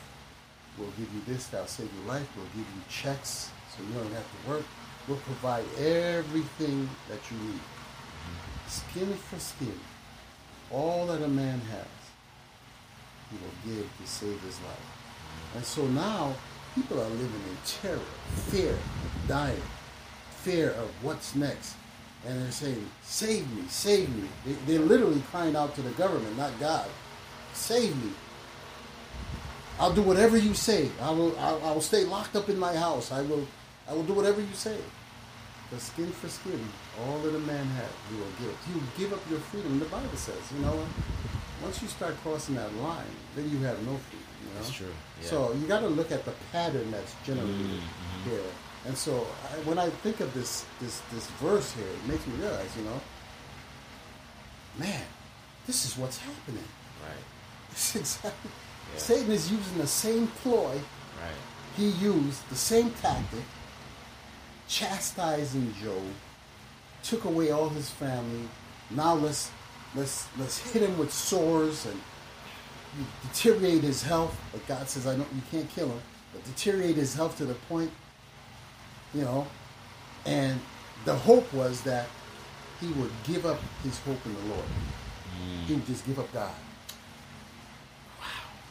[0.77, 2.27] We'll give you this that'll save your life.
[2.35, 4.63] We'll give you checks so you don't have to work.
[5.07, 7.59] We'll provide everything that you need.
[8.67, 9.79] Skin for skin.
[10.71, 11.87] All that a man has,
[13.29, 15.55] he will give to save his life.
[15.55, 16.33] And so now
[16.75, 17.99] people are living in terror,
[18.49, 18.77] fear,
[19.27, 19.61] dying,
[20.43, 21.75] fear of what's next.
[22.27, 24.27] And they're saying, Save me, save me.
[24.45, 26.87] They, they're literally crying out to the government, not God.
[27.53, 28.11] Save me.
[29.79, 30.89] I'll do whatever you say.
[31.01, 33.11] I will, I, I will stay locked up in my house.
[33.11, 33.47] I will,
[33.89, 34.77] I will do whatever you say.
[35.71, 36.59] The skin for skin,
[37.01, 38.55] all that a man has, he will give.
[38.75, 39.79] You give up your freedom.
[39.79, 40.85] The Bible says, you know,
[41.63, 44.27] once you start crossing that line, then you have no freedom.
[44.43, 44.55] You know?
[44.55, 44.87] That's true,
[45.21, 45.27] yeah.
[45.27, 48.41] So you got to look at the pattern that's generated Mhm, here.
[48.87, 52.33] And so I, when I think of this this this verse here, it makes me
[52.35, 52.99] realize, you know,
[54.79, 55.03] man,
[55.67, 56.63] this is what's happening.
[57.03, 57.23] Right.
[57.69, 58.51] This is exactly.
[58.93, 58.99] Yeah.
[58.99, 60.73] Satan is using the same ploy
[61.21, 61.31] Right.
[61.77, 63.43] he used, the same tactic,
[64.67, 66.01] chastising Job,
[67.03, 68.47] took away all his family.
[68.89, 69.51] Now let's
[69.95, 72.01] let's let's hit him with sores and
[73.23, 74.35] deteriorate his health.
[74.51, 76.01] But God says, I know you can't kill him,
[76.33, 77.91] but deteriorate his health to the point,
[79.13, 79.47] you know.
[80.25, 80.59] And
[81.05, 82.07] the hope was that
[82.79, 84.65] he would give up his hope in the Lord.
[85.67, 86.51] He would just give up God.
[88.19, 88.25] Wow,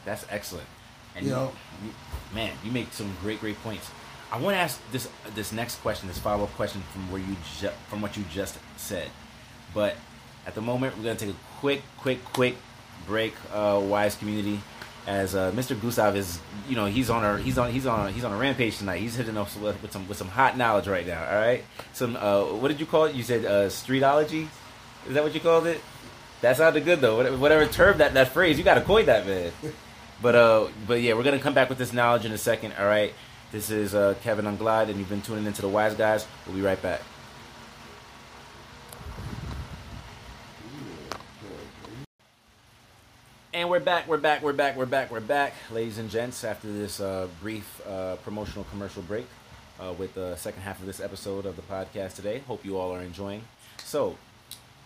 [0.05, 0.67] that's excellent.
[1.15, 1.51] And You you, know-
[1.83, 1.93] you-
[2.35, 3.89] man, you make some great, great points.
[4.31, 7.35] I want to ask this this next question, this follow up question from where you
[7.59, 9.09] ju- from what you just said.
[9.73, 9.95] But
[10.47, 12.55] at the moment, we're gonna take a quick, quick, quick
[13.05, 13.33] break.
[13.53, 14.61] Uh, wise community,
[15.07, 15.79] as uh, Mr.
[15.79, 18.77] Gustave is, you know, he's on a he's on he's on he's on a rampage
[18.77, 18.99] tonight.
[18.99, 21.25] He's hitting us with, with some with some hot knowledge right now.
[21.27, 23.15] All right, some uh, what did you call it?
[23.15, 24.47] You said uh, streetology.
[25.07, 25.81] Is that what you called it?
[26.41, 27.17] That sounded good though.
[27.17, 29.51] Whatever- Whatever term that that phrase, you got to coin that, man.
[30.21, 32.73] But uh, but yeah, we're gonna come back with this knowledge in a second.
[32.77, 33.11] All right,
[33.51, 36.27] this is uh, Kevin Unglide, and you've been tuning into the Wise Guys.
[36.45, 37.01] We'll be right back.
[43.53, 46.45] And we're back, we're back, we're back, we're back, we're back, ladies and gents.
[46.45, 49.25] After this uh, brief uh, promotional commercial break,
[49.81, 52.39] uh, with the second half of this episode of the podcast today.
[52.47, 53.43] Hope you all are enjoying.
[53.83, 54.15] So,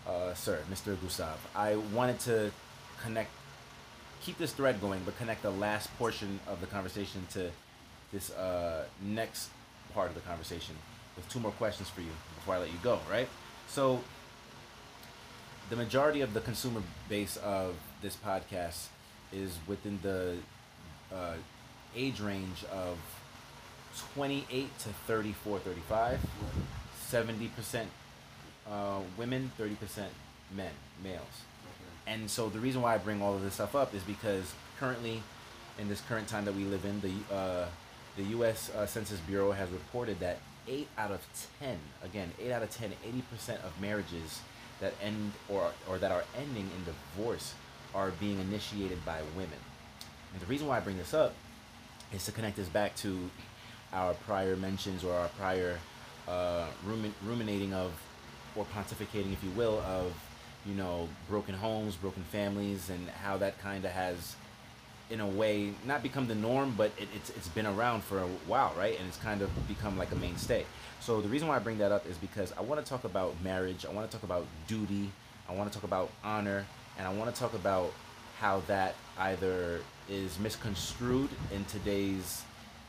[0.08, 1.00] uh, sir, Mr.
[1.02, 2.52] Gustave, I wanted to
[3.04, 3.30] connect,
[4.22, 7.52] keep this thread going, but connect the last portion of the conversation to
[8.12, 9.50] this uh, next
[9.94, 10.76] part of the conversation
[11.16, 13.00] with two more questions for you before I let you go.
[13.12, 13.28] Right?
[13.68, 14.02] So,
[15.70, 18.90] the majority of the consumer base of this podcast
[19.34, 20.36] is within the
[21.12, 21.34] uh,
[21.96, 23.00] age range of
[24.14, 26.20] 28 to 34 35
[27.12, 27.86] 70%
[28.70, 29.76] uh, women 30%
[30.56, 30.70] men
[31.04, 31.24] males.
[32.06, 35.24] And so the reason why i bring all of this stuff up is because currently
[35.80, 37.66] in this current time that we live in the uh,
[38.18, 40.38] the us uh, census bureau has reported that
[40.68, 41.22] 8 out of
[41.60, 42.92] 10 again 8 out of 10
[43.42, 44.42] 80% of marriages
[44.80, 47.56] that end or or that are ending in divorce
[47.96, 49.60] are being initiated by women
[50.34, 51.34] and the reason why i bring this up
[52.14, 53.30] is to connect this back to
[53.94, 55.80] our prior mentions or our prior
[56.28, 57.92] uh, rumin- ruminating of
[58.56, 60.14] or pontificating, if you will, of
[60.66, 64.36] you know, broken homes, broken families, and how that kind of has,
[65.10, 68.28] in a way, not become the norm, but it, it's it's been around for a
[68.48, 68.98] while, right?
[68.98, 70.66] And it's kind of become like a mainstay.
[71.00, 73.36] So the reason why I bring that up is because I want to talk about
[73.44, 73.86] marriage.
[73.86, 75.12] I want to talk about duty.
[75.48, 76.66] I want to talk about honor,
[76.98, 77.92] and I want to talk about
[78.40, 82.44] how that either is misconstrued in today's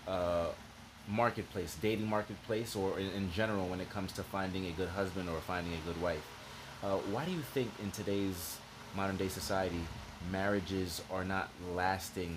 [0.07, 0.46] uh,
[1.09, 5.28] marketplace, dating marketplace, or in, in general when it comes to finding a good husband
[5.28, 6.24] or finding a good wife.
[6.82, 8.59] Uh, why do you think in today's
[8.94, 9.80] modern day society
[10.30, 12.36] marriages are not lasting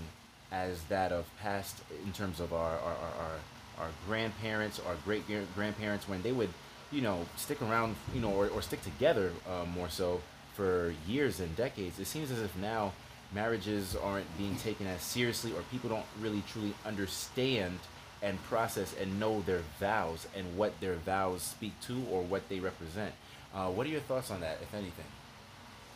[0.52, 5.24] as that of past in terms of our our, our, our, our grandparents, our great
[5.56, 6.50] grandparents when they would,
[6.92, 10.22] you know, stick around, you know, or, or stick together uh, more so
[10.60, 12.00] for years and decades.
[12.00, 12.92] It seems as if now
[13.34, 17.80] marriages aren't being taken as seriously or people don't really truly understand
[18.22, 22.60] and process and know their vows and what their vows speak to or what they
[22.60, 23.14] represent.
[23.56, 25.06] Uh, what are your thoughts on that, if anything?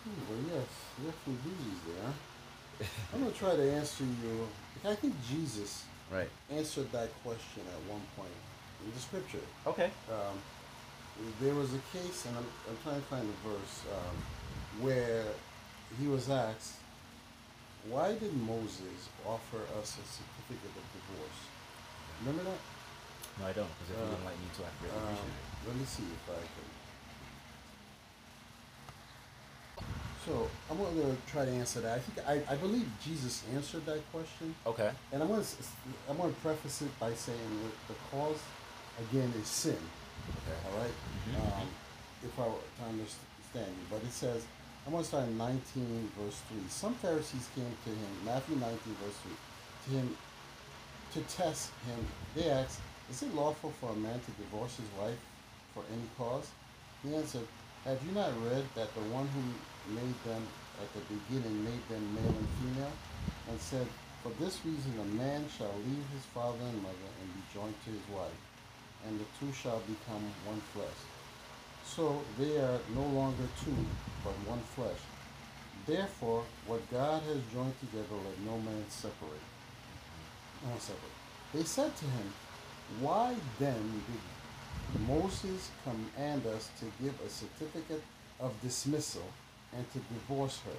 [0.06, 0.70] Hmm, well, yes,
[1.04, 2.88] yes, indeed, there.
[3.14, 4.48] I'm going to try to answer you.
[4.86, 6.30] I think Jesus right.
[6.50, 8.32] answered that question at one point
[8.86, 9.44] in the scripture.
[9.68, 9.92] Okay.
[10.10, 10.40] Um,
[11.42, 14.16] there was a case, and I'm, I'm trying to find the verse, um,
[14.82, 15.26] where
[16.00, 16.76] he was asked,
[17.90, 21.40] why did Moses offer us a certificate of divorce?
[22.22, 22.62] Remember that?
[23.40, 25.32] No, I don't, because if uh, you didn't like me to, I really um.
[25.68, 26.74] Let me see if I can.
[30.26, 31.98] So I'm going to try to answer that.
[31.98, 34.56] I think I, I believe Jesus answered that question.
[34.66, 34.90] Okay.
[35.12, 35.48] And I'm going to
[36.10, 38.40] I'm going to preface it by saying that the cause
[39.10, 39.78] again is sin.
[40.30, 40.58] Okay.
[40.68, 40.92] All right?
[40.92, 41.62] mm-hmm.
[41.62, 41.68] um,
[42.24, 44.46] if I were to understand you, but it says
[44.86, 46.60] I'm going to start in 19 verse 3.
[46.70, 49.32] Some Pharisees came to him, Matthew 19 verse 3,
[49.86, 50.18] to him
[51.14, 52.06] to test him.
[52.36, 52.80] They asked,
[53.10, 55.20] "Is it lawful for a man to divorce his wife
[55.74, 56.50] for any cause?"
[57.02, 57.48] He answered,
[57.86, 59.44] "Have you not read that the one who
[59.94, 60.44] made them
[60.82, 62.92] at the beginning made them male and female,
[63.50, 63.88] and said,
[64.22, 67.92] For this reason a man shall leave his father and mother and be joined to
[67.92, 68.40] his wife,
[69.06, 71.02] and the two shall become one flesh.
[71.86, 73.76] So they are no longer two,
[74.24, 75.00] but one flesh.
[75.86, 79.46] Therefore, what God has joined together, let no man separate.
[80.64, 81.18] No separate.
[81.54, 82.34] They said to him,
[83.02, 88.04] Why then did Moses command us to give a certificate
[88.40, 89.26] of dismissal
[89.76, 90.78] and to divorce her.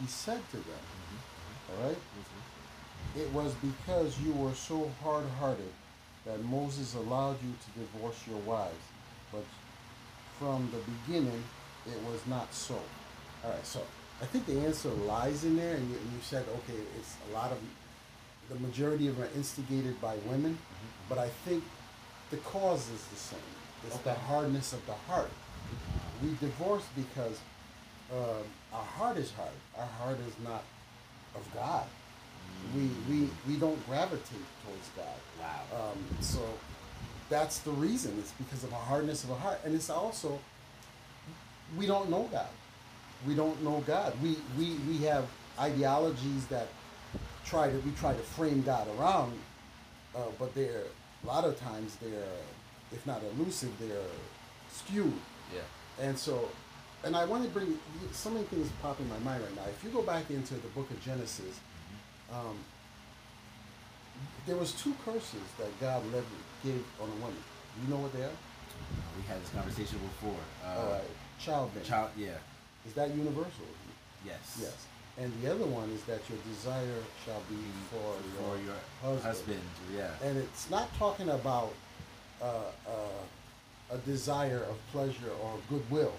[0.00, 1.82] He said to them, mm-hmm.
[1.82, 3.20] all right, mm-hmm.
[3.20, 5.72] it was because you were so hard hearted
[6.24, 8.74] that Moses allowed you to divorce your wives.
[9.32, 9.44] But
[10.38, 10.80] from the
[11.12, 11.42] beginning,
[11.90, 12.78] it was not so.
[13.44, 13.80] All right, so
[14.20, 17.34] I think the answer lies in there, and you, and you said, okay, it's a
[17.34, 17.58] lot of
[18.50, 21.08] the majority of them are instigated by women, mm-hmm.
[21.08, 21.64] but I think
[22.30, 23.38] the cause is the same.
[23.86, 24.10] It's okay.
[24.10, 25.30] the hardness of the heart.
[26.22, 27.38] We divorce because
[28.12, 29.50] um, our heart is hard.
[29.78, 30.64] Our heart is not
[31.34, 31.86] of God.
[32.74, 35.06] We, we, we don't gravitate towards God.
[35.40, 35.92] Wow.
[35.92, 36.40] Um, so
[37.28, 38.18] that's the reason.
[38.18, 39.60] It's because of a hardness of a heart.
[39.64, 40.40] And it's also,
[41.76, 42.48] we don't know God.
[43.26, 44.12] We don't know God.
[44.22, 45.26] We, we, we have
[45.58, 46.68] ideologies that
[47.44, 49.32] try to, we try to frame God around,
[50.16, 50.84] uh, but they're,
[51.22, 52.24] a lot of times they're,
[52.92, 53.98] if not elusive, they're
[54.70, 55.12] skewed.
[55.54, 56.06] Yeah.
[56.06, 56.48] And so
[57.04, 57.78] and I want to bring
[58.12, 59.64] so many things pop in my mind right now.
[59.64, 62.48] If you go back into the book of Genesis, mm-hmm.
[62.48, 62.56] um,
[64.46, 66.02] there was two curses that God
[66.62, 67.42] gave on a woman.
[67.82, 68.36] You know what they are?
[69.16, 70.36] We had this conversation before.
[70.64, 71.10] Uh, All right,
[71.40, 71.88] childbearing.
[71.88, 72.38] Child, yeah.
[72.86, 73.66] Is that universal?
[74.24, 74.58] Yes.
[74.60, 74.86] Yes.
[75.18, 77.56] And the other one is that your desire shall be
[77.90, 79.22] for, for your, your husband.
[79.22, 79.60] husband.
[79.94, 80.10] Yeah.
[80.26, 81.74] And it's not talking about
[82.40, 82.46] uh,
[82.86, 86.14] uh, a desire of pleasure or goodwill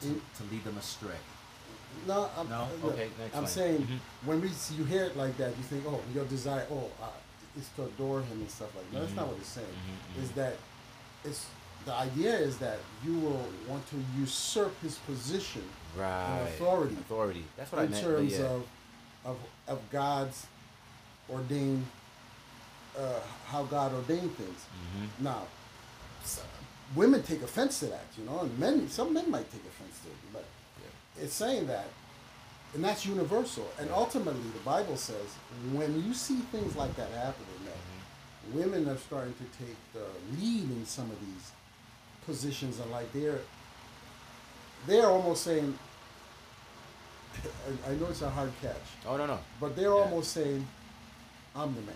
[0.00, 1.20] to, to lead them astray.
[2.08, 2.66] No, I'm, no.
[2.84, 4.28] Okay, next I'm saying mm-hmm.
[4.28, 7.06] when we see, you hear it like that, you think, oh, your desire, oh, uh,
[7.56, 8.96] is to adore him and stuff like that.
[8.96, 9.04] Mm-hmm.
[9.04, 9.66] That's not what it's saying.
[9.66, 10.22] Mm-hmm.
[10.24, 10.56] Is that
[11.24, 11.46] it's
[11.84, 15.62] the idea is that you will want to usurp his position
[15.96, 16.38] right.
[16.38, 16.94] and authority.
[16.94, 17.44] Authority.
[17.56, 18.04] That's what in I meant.
[18.04, 18.44] In terms yeah.
[18.46, 18.66] of,
[19.24, 19.36] of
[19.68, 20.46] of God's
[21.30, 21.86] ordained,
[22.98, 24.58] uh, how God ordained things.
[24.58, 25.24] Mm-hmm.
[25.24, 25.42] Now,
[26.94, 30.08] women take offense to that, you know, and men, some men might take offense to
[30.08, 30.44] it, but
[30.80, 31.24] yeah.
[31.24, 31.86] it's saying that,
[32.74, 33.66] and that's universal.
[33.78, 33.96] And yeah.
[33.96, 35.26] ultimately, the Bible says
[35.72, 38.58] when you see things like that happening, that mm-hmm.
[38.58, 40.04] women are starting to take the
[40.38, 41.52] lead in some of these
[42.26, 43.40] positions, and like they're
[44.86, 45.78] they're almost saying,
[47.88, 48.76] I know it's a hard catch.
[49.06, 49.38] Oh no no.
[49.60, 49.94] But they're yeah.
[49.94, 50.66] almost saying,
[51.54, 51.94] "I'm the man."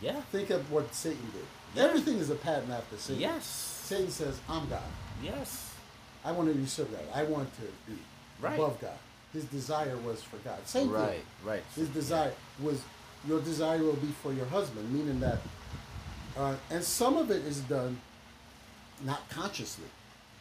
[0.00, 0.20] Yeah.
[0.32, 1.82] Think of what Satan did.
[1.82, 3.20] Everything is a pattern after Satan.
[3.22, 3.46] Yes.
[3.46, 4.82] Satan says, I'm God.
[5.22, 5.72] Yes.
[6.24, 7.04] I want to usurp that.
[7.14, 7.98] I want to be
[8.40, 8.54] Right.
[8.54, 8.98] above God.
[9.32, 10.58] His desire was for God.
[10.66, 11.22] Same Right, thing.
[11.44, 11.62] right.
[11.74, 12.80] His desire was
[13.26, 15.38] your desire will be for your husband, meaning that,
[16.36, 17.98] uh, and some of it is done
[19.04, 19.86] not consciously.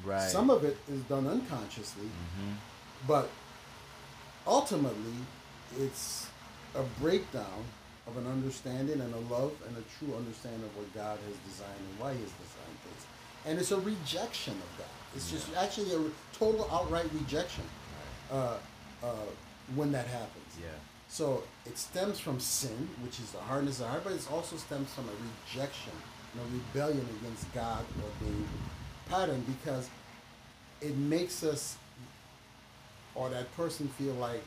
[0.03, 0.29] Right.
[0.29, 2.55] Some of it is done unconsciously, Mhm.
[3.07, 3.29] but
[4.45, 5.13] ultimately,
[5.77, 6.27] it's
[6.75, 7.63] a breakdown
[8.07, 11.79] of an understanding and a love and a true understanding of what God has designed
[11.79, 13.05] and why He has designed things.
[13.45, 14.87] And it's a rejection of God.
[15.15, 17.63] It's just actually a re- total outright rejection
[18.31, 18.57] uh,
[19.03, 19.07] uh,
[19.75, 20.53] when that happens.
[20.59, 20.67] Yeah.
[21.07, 24.91] So it stems from sin, which is the hardness of heart, but it also stems
[24.93, 25.93] from a rejection
[26.39, 28.47] a rebellion against God ordained
[29.09, 29.89] pattern because
[30.81, 31.77] it makes us
[33.15, 34.41] or that person feel like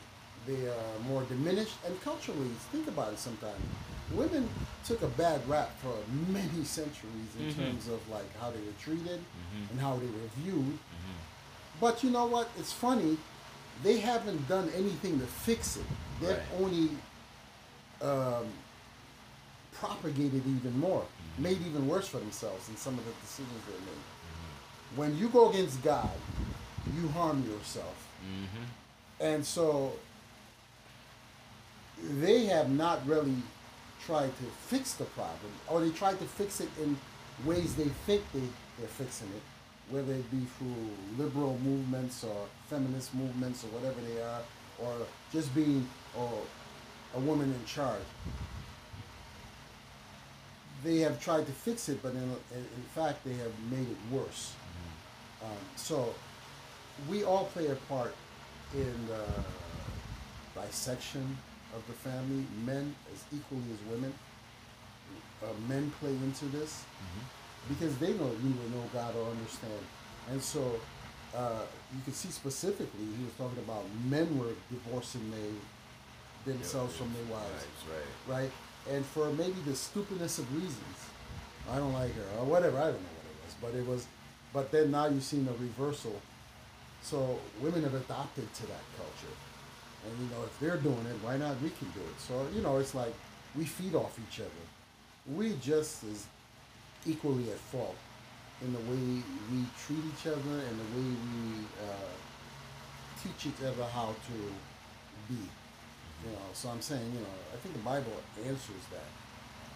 [0.45, 1.75] they are more diminished.
[1.85, 3.61] And culturally, think about it sometimes.
[4.11, 4.47] Women
[4.85, 5.93] took a bad rap for
[6.31, 7.55] many centuries in Mhm.
[7.55, 9.69] terms of like how they were treated Mhm.
[9.71, 10.73] and how they were viewed.
[10.75, 11.17] Mhm.
[11.79, 12.49] But you know what?
[12.57, 13.17] It's funny.
[13.83, 15.85] They haven't done anything to fix it.
[16.21, 16.61] They've Right.
[16.61, 16.89] only
[17.99, 18.45] um,
[19.73, 21.03] propagated even more.
[21.37, 24.03] Made even worse for themselves in some of the decisions they made.
[24.03, 24.97] Mm-hmm.
[24.99, 26.09] When you go against God,
[26.95, 28.07] you harm yourself.
[28.23, 28.65] Mhm.
[29.19, 29.93] And so
[32.19, 33.35] they have not really
[34.05, 36.97] tried to fix the problem, or they tried to fix it in
[37.45, 39.41] ways they think they, they're fixing it,
[39.89, 44.41] whether it be through liberal movements or feminist movements or whatever they are,
[44.79, 46.41] or just being or
[47.15, 48.01] a woman in charge.
[50.83, 54.53] They have tried to fix it, but in, in, fact, they have made it worse.
[55.43, 56.13] Um, so
[57.09, 58.15] we all play a part
[58.73, 61.37] in the dissection
[61.75, 64.13] of the family, men as equally as women.
[65.43, 67.23] Uh, men play into this Mhm.
[67.69, 69.85] because they know neither know God or understand.
[70.29, 70.79] And so
[71.35, 71.61] uh,
[71.93, 77.25] you can see specifically, he was talking about men were divorcing they, themselves from their
[77.25, 77.95] wives Right.
[77.95, 78.41] Right.
[78.41, 78.51] right?
[78.91, 80.97] And for maybe the stupidest of reasons,
[81.69, 82.77] I don't like her or whatever.
[82.77, 84.07] I don't know what it was, but it was.
[84.53, 86.19] But then now you've seen a reversal.
[87.01, 89.35] So women have adopted to that culture,
[90.05, 92.19] and you know if they're doing it, why not we can do it?
[92.19, 93.13] So you know it's like
[93.55, 94.65] we feed off each other.
[95.35, 96.25] We just as
[97.05, 97.95] equally at fault
[98.61, 99.21] in the way
[99.51, 102.11] we treat each other and the way we uh,
[103.21, 105.39] teach each other how to be.
[106.25, 108.11] You know, so I'm saying, you know, I think the Bible
[108.45, 109.09] answers that.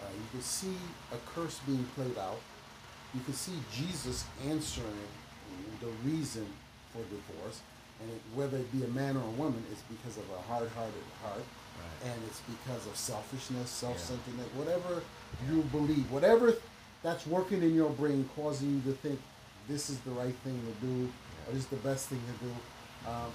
[0.02, 0.74] Uh, you can see
[1.14, 2.40] a curse being played out.
[3.14, 5.06] You can see Jesus answering
[5.80, 6.48] the reason
[6.92, 7.62] for divorce,
[8.02, 11.04] and it, whether it be a man or a woman, it's because of a hard-hearted
[11.22, 11.44] heart,
[11.78, 12.12] Right.
[12.12, 15.04] and it's because of selfishness, self-centeredness, whatever
[15.50, 16.54] you believe, whatever
[17.04, 19.20] that's working in your brain, causing you to think
[19.68, 21.10] this is the right thing to do,
[21.48, 22.52] or this is the best thing to do.
[23.10, 23.32] Um,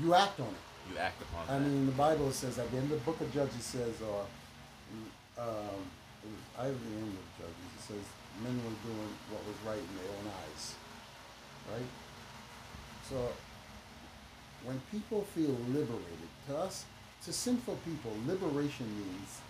[0.00, 0.54] you act on it.
[0.90, 1.68] You act upon I that.
[1.68, 5.82] mean, the Bible says at the end of the book of Judges says, uh, um,
[6.24, 7.70] was either the end of Judges.
[7.78, 8.04] It says
[8.42, 10.74] men were doing what was right in their own eyes,
[11.72, 11.90] right?
[13.08, 13.28] So
[14.64, 16.84] when people feel liberated, to us,
[17.24, 19.40] to sinful people, liberation means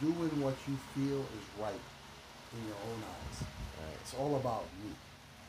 [0.00, 1.82] doing what you feel is right
[2.52, 3.42] in your own eyes.
[3.42, 3.96] Right.
[4.00, 4.90] It's all about me.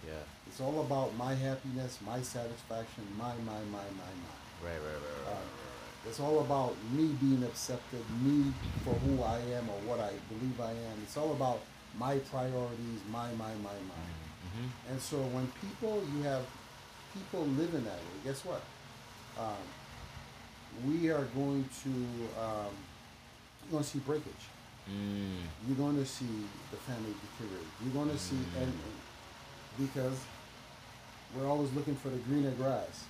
[0.05, 0.23] Yeah.
[0.47, 4.37] It's all about my happiness, my satisfaction, my, my, my, my, my.
[4.63, 4.73] Right.
[4.73, 4.83] Right.
[4.83, 5.25] Right.
[5.27, 5.33] Right.
[5.33, 6.07] Uh.
[6.07, 8.53] It's all about me being accepted, me
[8.83, 10.95] for who I am or what I believe I am.
[11.03, 11.61] It's all about
[11.97, 14.03] my priorities, my, my, my, my.
[14.43, 14.67] Mhm.
[14.89, 16.43] And so when people, you have
[17.13, 18.61] people living that way, guess what?
[19.39, 19.63] Um,
[20.85, 21.89] we are going to,
[22.41, 22.73] um,
[23.63, 24.43] you're going to see breakage.
[24.89, 25.37] Mm.
[25.67, 26.27] You're going to see
[26.71, 27.67] the family deteriorate.
[27.81, 30.17] You're going to see, and, and because
[31.35, 33.05] we're always looking for the greener grass.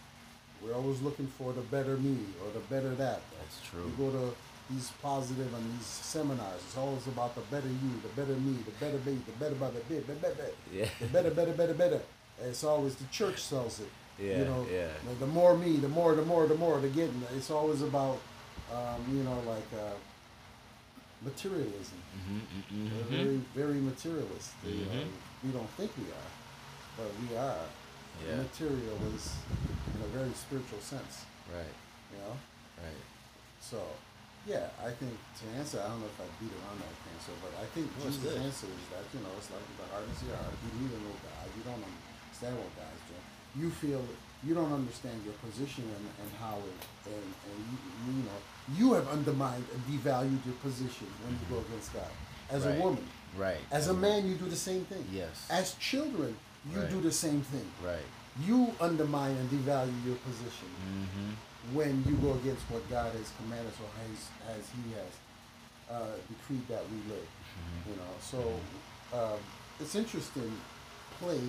[0.63, 3.21] We're always looking for the better me or the better that.
[3.39, 3.83] That's true.
[3.85, 4.33] You go to
[4.73, 6.61] these positive and these seminars.
[6.65, 9.69] It's always about the better you, the better me, the better me, the better by
[9.71, 10.85] the bit, the better, Yeah.
[10.99, 12.01] the better, better, better, better.
[12.39, 13.89] And it's always the church sells it.
[14.19, 14.87] Yeah, You know, yeah.
[15.09, 17.21] the- the more me, the more, the more, the more the getting.
[17.35, 18.19] It's always about,
[18.71, 19.93] um, you know, like uh,
[21.23, 21.97] materialism.
[22.17, 22.41] Mhm.
[22.71, 22.91] Mhm.
[22.91, 23.09] We're mhm.
[23.09, 24.51] very, very materialist.
[24.65, 25.07] You know, Mhm.
[25.43, 26.31] we don't think we are,
[26.97, 27.65] but we are.
[28.21, 28.45] Yeah.
[28.45, 29.33] Materialist
[29.95, 31.25] in a very spiritual sense.
[31.49, 31.75] Right.
[32.13, 32.35] You know.
[32.77, 33.03] Right.
[33.59, 33.79] So,
[34.45, 37.55] yeah, I think to answer, I don't know if I beat around that answer, but
[37.57, 40.37] I think No, Jesus' answer is that, you know, it's like the hardness of your
[40.37, 40.55] heart.
[40.59, 41.47] You need to know God.
[41.55, 43.27] You don't understand what God's doing.
[43.55, 44.03] You feel
[44.45, 47.77] you don't understand your position and, and how it, and, and you,
[48.11, 48.39] you know,
[48.75, 51.71] you have undermined and devalued your position when you go mm-hmm.
[51.71, 52.11] against God.
[52.51, 52.77] As Right.
[52.77, 53.07] a woman,
[53.37, 53.57] Right.
[53.71, 54.01] as a mm-hmm.
[54.01, 55.05] man, you do the same thing.
[55.11, 55.47] Yes.
[55.49, 56.35] As children,
[56.71, 56.89] you Right.
[56.89, 57.69] do the same thing.
[57.83, 58.05] Right.
[58.47, 61.75] you undermine and devalue your position Mm-hmm.
[61.77, 65.11] when you go against what God has commanded or has, as He has
[65.95, 67.29] uh, decreed that we live.
[67.29, 67.89] Mm-hmm.
[67.91, 68.39] You know, so
[69.19, 69.39] um,
[69.79, 70.51] it's interesting
[71.19, 71.39] play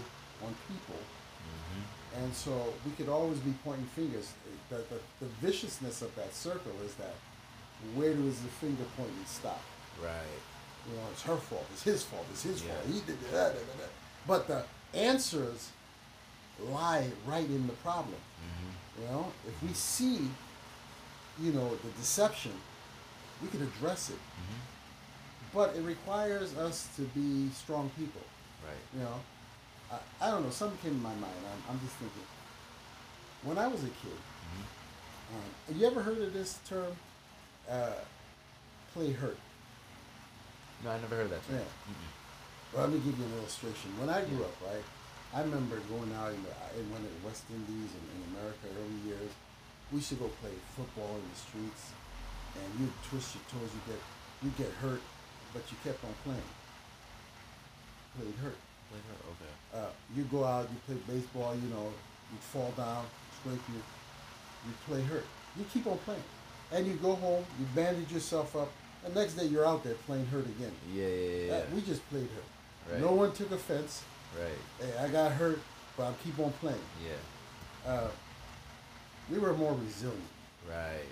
[0.44, 1.00] on people,
[1.44, 2.22] Mm-hmm.
[2.24, 2.52] and so
[2.84, 4.32] we could always be pointing fingers.
[4.70, 7.14] The, the, the viciousness of that circle is that
[7.94, 9.62] where does the finger pointing stop?
[10.02, 10.40] Right.
[10.88, 11.66] You know, it's her fault.
[11.72, 12.26] It's his fault.
[12.32, 12.72] It's his Yeah.
[12.72, 12.86] fault.
[12.92, 13.54] He did that.
[14.26, 14.64] But the
[14.95, 15.70] answers
[16.70, 18.14] lie right in the problem.
[18.14, 19.03] Mm-hmm.
[19.03, 20.20] You know, if we see,
[21.42, 22.53] you know, the deception,
[23.42, 24.14] we can address it.
[24.16, 24.61] Mm-hmm.
[25.53, 28.20] But it requires us to be strong people.
[28.64, 28.76] Right.
[28.97, 29.20] You know,
[29.92, 30.51] I, I don't know.
[30.51, 31.34] Something came to my mind.
[31.53, 32.22] I'm, I'm just thinking.
[33.42, 35.36] When I was a kid, Mm-hmm.
[35.74, 36.92] um, you ever heard of this term?
[37.68, 37.92] Uh,
[38.92, 39.38] play hurt.
[40.84, 41.45] No, I never heard that.
[41.47, 41.57] Term.
[41.57, 41.62] Yeah.
[41.62, 42.13] Mm-mm.
[42.75, 43.95] Well, let me give you an illustration.
[44.03, 44.83] When I grew up, right,
[45.31, 48.66] I remember going out in, the, in one of the West Indies and in America
[48.66, 49.31] early years.
[49.95, 51.95] We used to go play football in the streets,
[52.59, 54.03] and you'd twist your toes, you get
[54.43, 54.99] you get hurt,
[55.55, 56.51] but you kept on playing.
[58.18, 58.59] Played hurt.
[58.91, 59.18] Like her?
[59.39, 59.55] Okay.
[59.70, 61.95] Uh, you go out, you play baseball, you know,
[62.35, 63.07] you fall down,
[63.39, 63.79] scrape you,
[64.66, 65.25] you play hurt.
[65.55, 66.27] You keep on playing,
[66.72, 68.70] and you go home, you bandage yourself up.
[69.07, 70.72] The next day, you're out there playing hurt again.
[70.93, 71.53] Yeah, yeah, yeah.
[71.55, 71.75] Uh, yeah.
[71.75, 72.53] we just played hurt.
[72.91, 73.01] Right.
[73.01, 74.03] No one took offense.
[74.39, 74.59] Right.
[74.87, 75.61] Hey, I got hurt,
[75.97, 76.78] but I keep on playing.
[77.05, 77.91] Yeah.
[77.91, 78.09] Uh,
[79.30, 80.20] we were more resilient.
[80.68, 81.09] Right.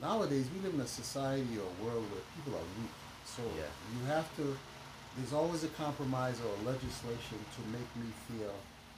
[0.00, 2.90] Nowadays, we live in a society or a world where people are weak.
[3.24, 3.68] So Yeah.
[3.98, 4.56] you have to.
[5.16, 8.54] There's always a compromise or a legislation to make me feel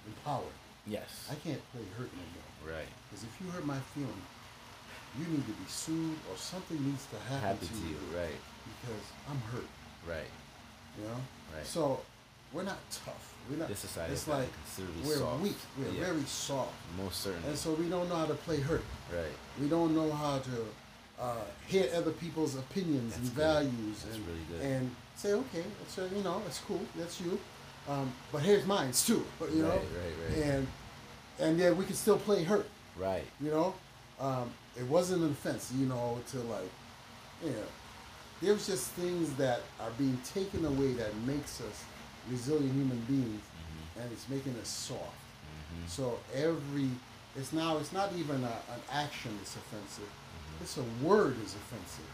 [0.06, 0.52] empowered.
[0.86, 1.28] Yes.
[1.30, 2.74] I can't play hurt no more.
[2.76, 2.88] right.
[3.08, 4.22] Because if you hurt my feeling,
[5.18, 7.96] you need to be sued or something needs to happen Happy to, to you.
[8.14, 8.38] Right.
[8.80, 9.66] Because I'm hurt.
[10.06, 10.30] Right.
[10.98, 11.20] You know.
[11.54, 11.66] Right.
[11.66, 12.00] So
[12.52, 13.34] we're not tough.
[13.50, 13.68] We're not.
[13.68, 14.48] This society It's is like
[15.04, 15.42] we're soft.
[15.42, 15.56] weak.
[15.78, 16.04] We're Yeah.
[16.06, 16.72] very soft.
[16.96, 17.48] Most certainly.
[17.48, 18.84] And so we don't know how to play hurt.
[19.12, 19.26] right.
[19.60, 20.66] We don't know how to
[21.20, 21.34] uh,
[21.66, 23.42] hear other people's opinions That's and good.
[23.42, 24.60] values That's and, really good.
[24.62, 27.38] and say, okay, that's uh, you know, that's cool, that's you,
[27.88, 30.38] um, but here's mine too, But you know, Right, right, right.
[30.46, 30.66] and
[31.38, 33.24] and yeah, we can still play hurt, Right.
[33.40, 33.74] you know.
[34.20, 36.70] Um, it wasn't an offense, you know, to like,
[37.44, 37.64] you know,
[38.42, 41.84] there's just things that are being taken away that makes us
[42.30, 44.00] resilient human beings, Mm-hmm.
[44.00, 45.16] and it's making us soft.
[45.86, 46.88] So every
[47.36, 50.04] it's now it's not even a, an action that's offensive.
[50.04, 50.64] Mm-hmm.
[50.64, 52.04] It's a word is offensive.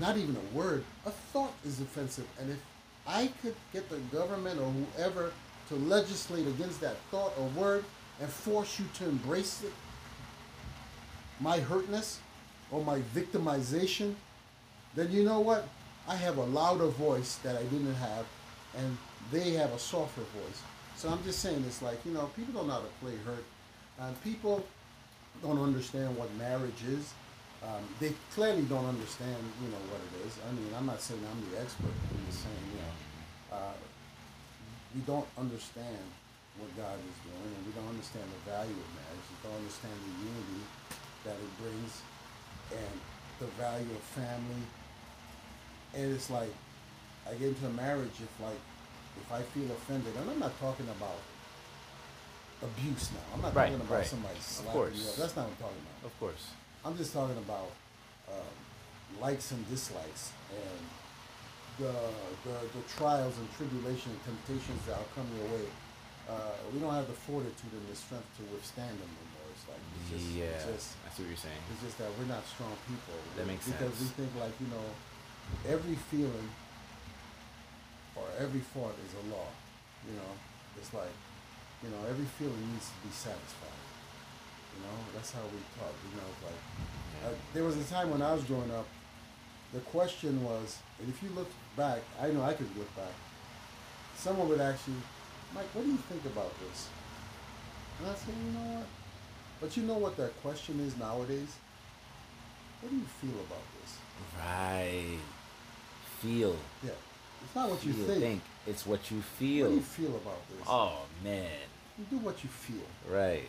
[0.00, 0.84] Not even a word.
[1.06, 2.26] A thought is offensive.
[2.40, 2.58] And if
[3.06, 5.32] I could get the government or whoever
[5.68, 7.84] to legislate against that thought or word
[8.20, 9.72] and force you to embrace it,
[11.40, 12.20] my hurtness
[12.70, 14.14] or my victimization,
[14.94, 15.68] then you know what?
[16.06, 18.26] I have a louder voice that I didn't have,
[18.76, 18.96] and
[19.32, 20.60] they have a softer voice.
[20.96, 23.44] So I'm just saying it's like, you know, people don't know how to play hurt.
[24.22, 24.64] People
[25.42, 27.12] don't understand what marriage is.
[27.62, 30.36] Um, they clearly don't understand, you know, what it is.
[30.44, 31.96] I mean, I'm not saying I'm the expert.
[32.12, 32.92] I'm just saying, you know,
[33.56, 33.76] uh,
[34.94, 36.04] we don't understand
[36.60, 39.26] what God is doing, and we don't understand the value of marriage.
[39.32, 40.62] We don't understand the unity
[41.24, 42.04] that it brings,
[42.70, 42.94] and
[43.40, 44.62] the value of family.
[45.96, 46.50] And it's like,
[47.28, 48.58] I get into a marriage if like,
[49.20, 51.18] if I feel offended, and I'm not talking about
[52.62, 53.20] abuse now.
[53.34, 54.06] I'm not Right, talking about right.
[54.06, 55.16] somebody slapping you up.
[55.16, 56.00] That's not what I'm talking about.
[56.10, 56.44] Of course.
[56.84, 57.70] I'm just talking about
[58.28, 58.54] um,
[59.20, 60.84] likes and dislikes and
[61.78, 61.92] the,
[62.46, 65.66] the the trials and tribulations and temptations that will come your way.
[66.28, 69.48] Uh, we don't have the fortitude and the strength to withstand them anymore.
[69.52, 70.44] It's like it's just, yeah.
[70.56, 71.62] it's just I see what you're saying.
[71.72, 73.16] it's just that we're not strong people.
[73.36, 73.92] That makes because sense.
[73.92, 74.86] Because we think like you know,
[75.68, 76.48] every feeling
[78.16, 79.48] or every thought is a law.
[80.08, 80.32] You know,
[80.76, 81.14] it's like
[81.82, 83.80] you know every feeling needs to be satisfied.
[84.76, 85.94] You know, that's how we talk.
[86.10, 86.60] You know, like
[87.24, 88.86] uh, there was a time when I was growing up.
[89.72, 93.14] The question was, and if you look back, I know I could look back.
[94.16, 94.94] Someone would ask you,
[95.52, 96.88] Mike, what do you think about this?
[97.98, 98.86] And I said, you know what?
[99.60, 101.56] But you know what that question is nowadays?
[102.80, 103.98] What do you feel about this?
[104.38, 105.18] Right.
[106.24, 106.56] Feel.
[106.82, 106.90] Yeah.
[107.44, 108.06] It's not what you Feel.
[108.20, 108.42] think.
[108.66, 109.66] It's what you feel.
[109.66, 110.66] What do you feel about this?
[110.66, 111.50] Oh man.
[111.98, 113.44] You do what you feel, Right.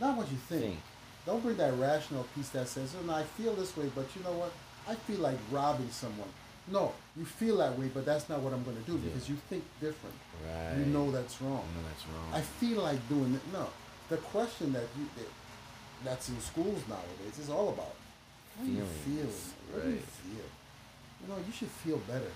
[0.00, 0.62] not what you think.
[0.62, 0.78] Think.
[1.26, 4.22] Don't bring that rational piece that says, oh, no, I feel this way, but you
[4.24, 4.52] know what?
[4.88, 6.28] I feel like robbing someone.
[6.68, 9.10] No, you feel that way, but that's not what I'm going to do Yeah.
[9.12, 10.14] because you think different.
[10.46, 10.78] Right.
[10.78, 11.60] You know that's wrong.
[11.68, 12.30] I know that's wrong.
[12.32, 13.42] I feel like doing it.
[13.52, 13.66] No,
[14.08, 15.28] the question that you that,
[16.04, 17.94] that's in schools nowadays is all about
[18.56, 19.26] how do you feel.
[19.26, 20.44] Feelings, What do you feel?
[21.22, 22.32] You know, you should feel better.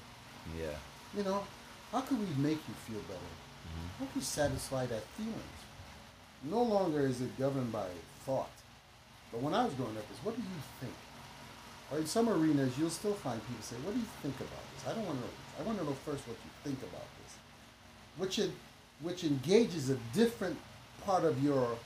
[0.59, 0.77] yeah.
[1.17, 1.45] You know,
[1.93, 3.33] how can we make you feel better?
[3.69, 3.89] Mhm.
[3.99, 5.61] How can we satisfy that feelings?
[6.47, 7.89] no longer is it governed by
[8.27, 8.51] thought.
[9.33, 10.93] But when I was growing up, is what do you think?
[11.91, 14.87] Or in some arenas, you'll still find people say, "What do you think about this?"
[14.87, 15.33] I don't want to know.
[15.59, 17.33] I want to know first what you think about this,
[18.19, 18.51] which it,
[19.01, 20.59] which engages a different
[21.07, 21.79] part of your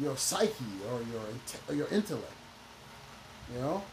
[0.00, 1.24] your psyche or your
[1.68, 2.38] or your intellect.
[3.52, 3.84] You know,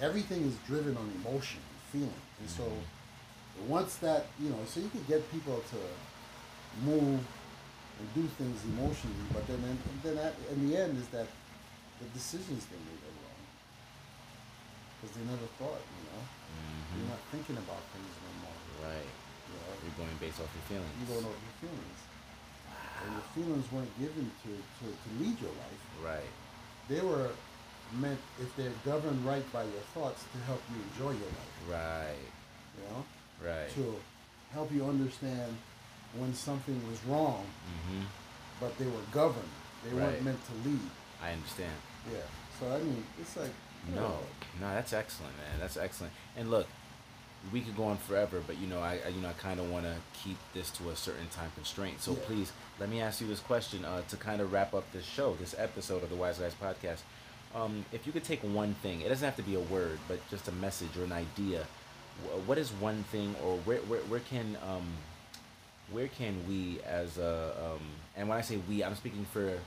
[0.00, 3.68] everything is driven on emotion and feeling, and so mm-hmm.
[3.68, 5.80] once that you know, so you can get people to
[6.84, 7.20] move
[7.98, 11.26] and do things emotionally, but then in, then at, in the end is that
[12.00, 13.42] the decisions they made are wrong
[15.00, 15.80] because they never thought.
[15.80, 16.92] You know, mm-hmm.
[17.00, 18.58] you're not thinking about things no more.
[18.84, 19.08] Right.
[19.48, 20.92] You know, You're going based off your feelings.
[21.00, 21.98] you don't know your feelings,
[23.00, 25.82] and your feelings weren't given to, to, to lead your life.
[26.04, 26.32] Right.
[26.92, 27.32] They were
[27.92, 31.70] meant, if they're governed right by your thoughts, to help you enjoy your life.
[31.70, 32.26] Right.
[32.76, 33.04] You know,
[33.46, 33.70] Right.
[33.74, 33.96] to
[34.52, 35.56] help you understand
[36.18, 38.02] when something was wrong, Mm-hmm.
[38.60, 39.48] but they were governed.
[39.84, 40.02] They Right.
[40.12, 40.90] weren't meant to lead.
[41.22, 41.72] I understand.
[42.12, 42.18] Yeah.
[42.58, 43.50] So I mean, it's like
[43.88, 44.18] No, know,
[44.60, 45.60] no, that's excellent, man.
[45.60, 46.12] That's excellent.
[46.36, 46.66] And look,
[47.52, 49.70] we could go on forever, but you know, I, I you know, I kind of
[49.70, 52.00] want to keep this to a certain time constraint.
[52.02, 52.18] So Yeah.
[52.26, 55.34] please, let me ask you this question uh, to kind of wrap up this show,
[55.34, 57.00] this episode of the Wise Guys podcast.
[57.54, 60.18] Um, if you could take one thing, it doesn't have to be a word, but
[60.30, 61.64] just a message or an idea.
[62.46, 64.86] What is one thing, or where where, where can um,
[65.90, 67.82] where can we as a um,
[68.16, 69.58] and when I say we, I'm speaking for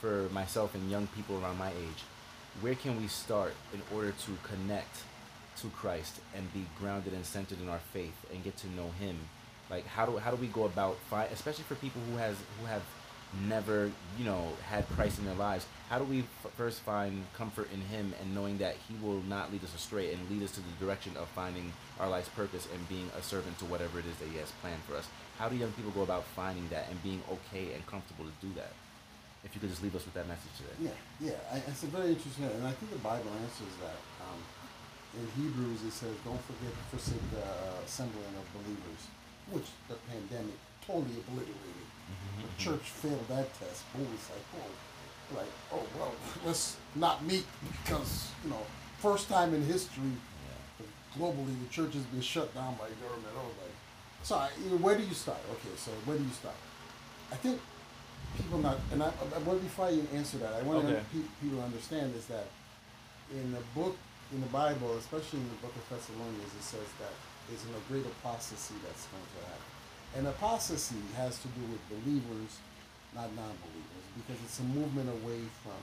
[0.00, 2.04] for myself and young people around my age.
[2.60, 5.02] Where can we start in order to connect
[5.58, 9.18] to Christ and be grounded and centered in our faith and get to know Him?
[9.70, 12.66] Like how do how do we go about find, especially for people who has who
[12.66, 12.82] have
[13.46, 15.66] never you know had Christ in their lives?
[15.88, 19.52] How do we f- first find comfort in Him and knowing that He will not
[19.52, 22.88] lead us astray and lead us to the direction of finding our life's purpose and
[22.88, 25.08] being a servant to whatever it is that He has planned for us?
[25.38, 28.52] How do young people go about finding that and being okay and comfortable to do
[28.56, 28.72] that?
[29.44, 30.90] If you could just leave us with that message today.
[30.90, 31.54] yeah, yeah.
[31.54, 33.98] I, it's a very interesting, and I think the Bible answers that.
[34.26, 34.42] Um,
[35.16, 39.02] in Hebrews, it says, "Don't forget to forsake the uh, assembling of believers,"
[39.48, 41.88] which the pandemic totally obliterated.
[42.10, 42.46] Mm-hmm.
[42.46, 43.82] The church failed that test.
[43.96, 46.12] Oh, it's like, oh, like, oh well,
[46.46, 47.44] let's not meet
[47.82, 48.62] because you know,
[48.98, 50.12] first time in history,
[51.18, 53.32] globally, the church has been shut down by government.
[53.34, 53.76] I was like,
[54.22, 55.38] so I, you know, where do you start?
[55.52, 56.54] Okay, so where do you start?
[57.32, 57.60] I think
[58.36, 60.94] people not, and I, uh, I, well, before you answer that, I want Okay.
[60.94, 62.46] to pe- people to understand is that
[63.32, 63.96] in the book,
[64.32, 67.14] in the Bible, especially in the book of Thessalonians, it says that
[67.48, 69.72] there's a great apostasy that's going to happen.
[70.16, 72.58] And apostasy has to do with believers,
[73.14, 75.76] not non-believers, because it's a movement away from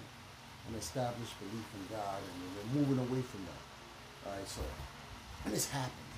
[0.69, 2.41] an established belief in God, and
[2.73, 4.29] we're moving away from that.
[4.29, 4.61] All right, so,
[5.45, 6.13] and it's happened.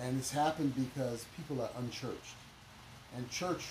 [0.00, 2.34] And it's happened because people are unchurched.
[3.16, 3.66] And churches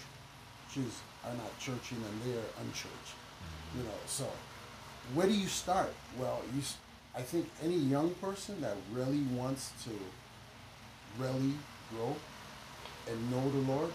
[1.26, 3.16] are not churching and they're unchurched.
[3.16, 3.80] Mm-hmm.
[3.80, 4.28] You know, so
[5.16, 5.92] where do you start?
[6.20, 6.62] Well, you,
[7.16, 9.92] I think any young person that really wants to
[11.18, 11.54] really
[11.90, 12.16] grow
[13.10, 13.92] and know the Lord,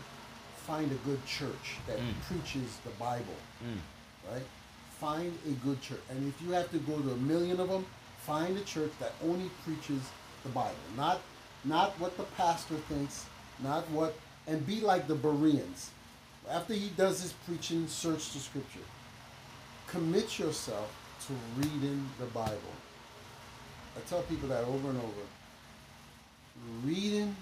[0.67, 2.15] find a good church that Mm.
[2.29, 3.81] preaches the Bible Mm.
[4.33, 4.47] right?
[5.01, 6.01] Find a good church.
[6.09, 7.85] And if you have to go to a million of them,
[8.27, 10.01] find a church that only preaches
[10.43, 10.77] the Bible.
[10.97, 11.21] Not
[11.65, 13.25] not what the pastor thinks,
[13.61, 14.15] not what
[14.47, 15.91] and be like the Bereans.
[16.49, 18.87] After he does his preaching, search the scripture.
[19.87, 20.91] Commit yourself
[21.27, 22.75] to reading the Bible.
[23.97, 25.27] I tell people that over and over.
[26.85, 27.35] Reading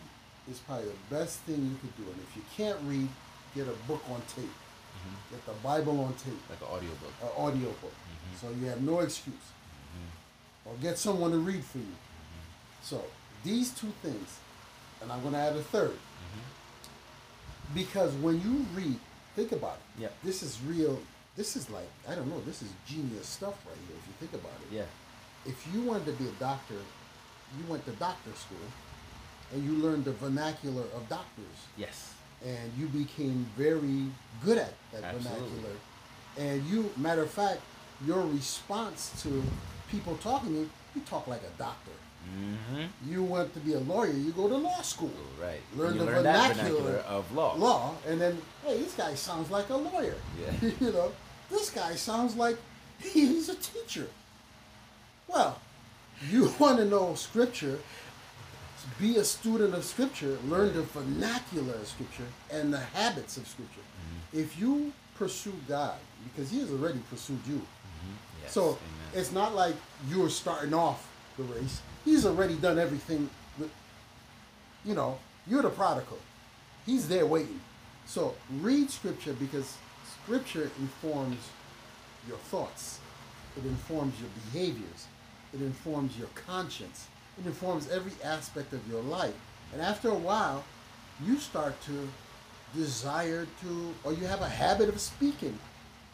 [0.50, 2.10] is probably the best thing you could do.
[2.10, 3.08] And if you can't read,
[3.54, 4.44] get a book on tape.
[4.44, 5.34] Mm-hmm.
[5.34, 7.12] Get the Bible on tape Like an audiobook.
[7.22, 7.92] an audio book.
[7.92, 8.36] Mm-hmm.
[8.46, 9.34] So you have no excuse.
[9.34, 10.68] Mm-hmm.
[10.68, 11.94] Or get someone to read for you.
[12.82, 13.02] So
[13.44, 14.38] these two things,
[15.00, 15.94] and I'm going to add a 3rd
[17.74, 18.98] Because when you read,
[19.34, 20.02] think about it.
[20.02, 20.14] Yep.
[20.24, 20.98] This is real.
[21.36, 24.34] This is like, I don't know, this is genius stuff right here if you think
[24.34, 24.74] about it.
[24.74, 24.84] Yeah.
[25.46, 28.58] If you wanted to be a doctor, you went to doctor school
[29.52, 32.14] and you learned the vernacular of doctors Yes.
[32.44, 34.06] and you became very
[34.44, 35.48] good at that Absolutely.
[35.48, 35.76] vernacular.
[36.38, 37.60] And you, matter of fact,
[38.06, 39.42] your response to
[39.90, 41.90] people talking to you, you talk like a doctor.
[42.38, 43.10] Mm-hmm.
[43.10, 45.10] You want to be a lawyer, you go to law school.
[45.40, 45.60] Right.
[45.76, 47.54] Learn the learn vernacular vernacular of law.
[47.56, 50.14] Law, and then, hey, this guy sounds like a lawyer.
[50.40, 50.70] Yeah.
[50.80, 51.12] you know,
[51.50, 52.56] this guy sounds like
[53.00, 54.08] he's a teacher.
[55.28, 55.58] Well,
[56.30, 57.78] you want to know scripture,
[59.00, 63.80] be a student of scripture, learn the vernacular of scripture and the habits of scripture.
[63.80, 64.40] Mm-hmm.
[64.40, 67.60] If you pursue God, because he has already pursued you.
[68.42, 68.52] Yes.
[68.52, 68.78] So Amen.
[69.14, 69.74] it's not like
[70.08, 71.80] you're starting off the race.
[72.04, 73.30] He's already done everything.
[73.58, 73.70] With,
[74.84, 76.18] you know, you're the prodigal.
[76.84, 77.60] He's there waiting.
[78.06, 79.76] So read scripture because
[80.24, 81.38] Scripture informs
[82.28, 83.00] your thoughts.
[83.56, 85.06] It informs your behaviors.
[85.52, 87.08] It informs your conscience.
[87.38, 89.34] It informs every aspect of your life.
[89.72, 90.64] And after a while,
[91.24, 92.08] you start to
[92.74, 95.58] desire to, or you have a habit of speaking.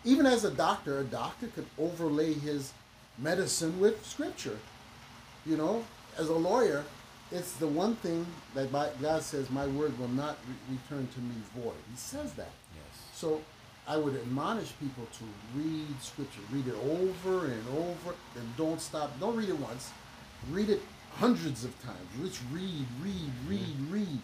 [0.05, 2.73] Even as a doctor, a doctor could overlay his
[3.19, 4.59] medicine with scripture.
[5.45, 5.85] You know,
[6.16, 6.85] as a lawyer,
[7.31, 11.35] it's the one thing that God says, My word will not re- return to me
[11.57, 11.75] void.
[11.91, 12.51] He says that.
[12.75, 13.03] Yes.
[13.12, 13.41] So
[13.87, 15.25] I would admonish people to
[15.59, 19.19] read scripture, read it over and over, and don't stop.
[19.21, 19.91] Don't read it once,
[20.51, 20.81] read it
[21.17, 21.99] hundreds of times.
[22.21, 24.21] Let's read, read, read, read.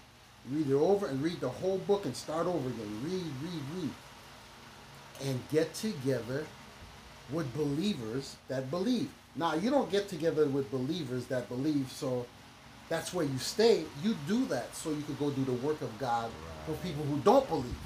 [0.50, 3.00] Read it over and read the whole book and start over again.
[3.02, 3.90] Read, read, read.
[5.22, 6.44] And get together
[7.32, 9.10] with believers that believe.
[9.36, 12.26] Now, you don't get together with believers that believe, so
[12.88, 13.84] that's where you stay.
[14.02, 16.66] You do that so you could go do the work of God right.
[16.66, 17.76] for people who don't believe.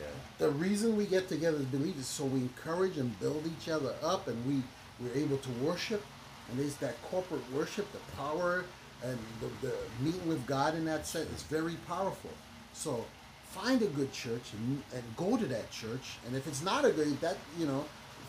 [0.00, 0.06] Yeah.
[0.38, 3.94] The reason we get together as believers is so we encourage and build each other
[4.02, 4.62] up and we,
[5.00, 6.04] we're able to worship.
[6.50, 8.64] And there's that corporate worship, the power
[9.04, 12.30] and the, the meeting with God in that sense is very powerful.
[12.72, 13.04] So
[13.44, 16.18] find a good church and, and go to that church.
[16.26, 17.84] And if it's not a good, that you know,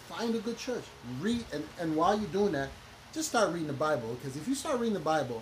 [0.07, 0.83] find a good church.
[1.21, 2.69] Read and, and while you're doing that,
[3.13, 5.41] just start reading the Bible because if you start reading the Bible,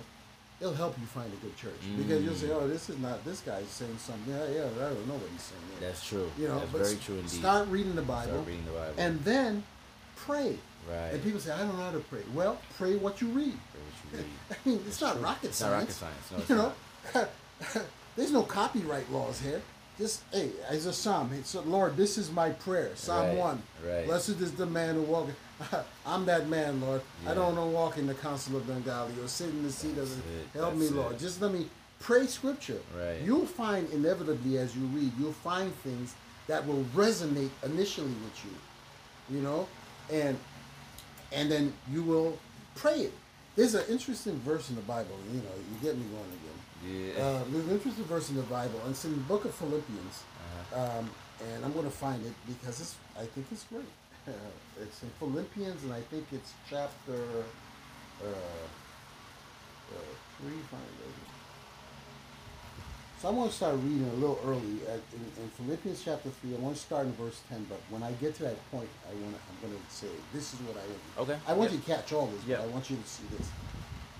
[0.60, 1.98] it'll help you find a good church mm.
[1.98, 5.08] because you'll say, "Oh, this is not this guy's saying something." Yeah, yeah, I don't
[5.08, 5.62] know what he's saying.
[5.74, 5.88] Yeah.
[5.88, 6.32] That's true.
[6.38, 7.30] You know, That's very true indeed.
[7.30, 8.32] Start reading the Bible.
[8.32, 9.64] Start reading the Bible, and then
[10.16, 10.58] pray.
[10.90, 11.14] Right.
[11.14, 13.54] And people say, "I don't know how to pray." Well, pray what you read.
[13.54, 14.26] What you read.
[14.52, 15.24] I mean, it's not true.
[15.24, 16.02] rocket it's science.
[16.02, 16.50] Not rocket science.
[16.50, 16.62] No, you
[17.16, 17.28] know,
[18.16, 19.62] there's no copyright laws here.
[19.98, 22.92] Just hey, as a psalm, so Lord, this is my prayer.
[22.96, 23.38] Psalm right.
[23.38, 23.64] one.
[23.86, 24.06] Right.
[24.06, 25.34] Blessed is the man who walks.
[26.06, 27.02] I'm that man, Lord.
[27.24, 27.32] Yeah.
[27.32, 29.98] I don't want to walk in the council of Bengali or sit in the seat
[29.98, 30.60] of the.
[30.60, 31.14] Help me, Lord.
[31.14, 31.20] It.
[31.20, 31.68] Just let me
[32.00, 32.80] pray scripture.
[32.96, 33.22] Right.
[33.24, 36.14] You'll find inevitably as you read, you'll find things
[36.46, 39.36] that will resonate initially with you.
[39.36, 39.68] You know,
[40.12, 40.38] and
[41.32, 42.38] and then you will
[42.76, 43.14] pray it.
[43.56, 45.18] There's an interesting verse in the Bible.
[45.32, 46.58] You know, you get me going again.
[47.18, 47.24] Yeah.
[47.24, 50.24] Uh, there's an interesting verse in the Bible, and it's in the book of Philippians.
[50.74, 51.00] Uh-huh.
[51.00, 51.10] Um,
[51.54, 53.86] and I'm going to find it because it's, I think it's great.
[54.28, 54.32] Uh,
[54.82, 57.44] it's in Philippians, and I think it's chapter
[58.22, 58.34] uh, uh,
[60.38, 60.60] three.
[60.70, 60.84] Find
[63.20, 66.54] So I'm going to start reading a little early at, in, in, Philippians chapter three.
[66.54, 69.14] I want to start in verse ten, but when I get to that point, I
[69.16, 69.42] want to.
[69.50, 71.30] I'm going to say this is what I want.
[71.30, 71.40] Okay.
[71.48, 72.46] I want you to catch all this.
[72.46, 72.62] Yeah.
[72.62, 73.48] I want you to see this.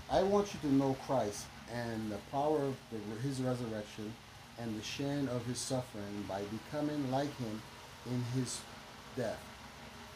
[0.10, 4.12] I want you to know Christ and the power of the, his resurrection
[4.60, 7.62] and the sharing of his suffering by becoming like him
[8.08, 8.62] in his
[9.16, 9.38] death.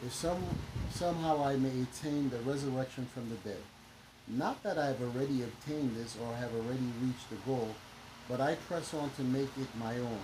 [0.04, 0.42] If some,
[0.90, 3.62] somehow I may attain the resurrection from the dead.
[4.26, 7.68] Not that I have already obtained this or have already reached the goal,
[8.28, 10.20] but I press on to make it my own,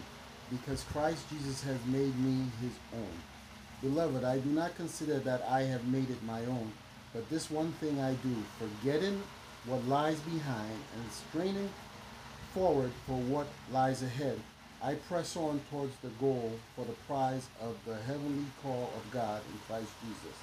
[0.51, 3.19] because Christ Jesus has made me his own.
[3.83, 6.73] Beloved, I do not consider that I have made it my own,
[7.13, 9.23] but this one thing I do, forgetting
[9.67, 11.69] what lies behind and straining
[12.55, 14.41] forward for what lies ahead.
[14.83, 19.43] I press on towards the goal for the prize of the heavenly call of God
[19.53, 20.39] in Christ Jesus.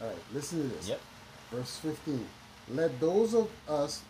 [0.00, 0.88] All right, listen to this.
[0.88, 1.00] Yep.
[1.50, 2.26] Verse 15.
[2.68, 4.02] Let those of us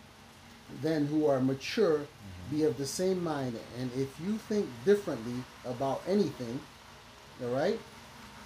[0.82, 2.56] then who are mature mm-hmm.
[2.56, 3.58] be of the same mind.
[3.78, 6.60] And if you think differently about anything,
[7.42, 7.78] all right,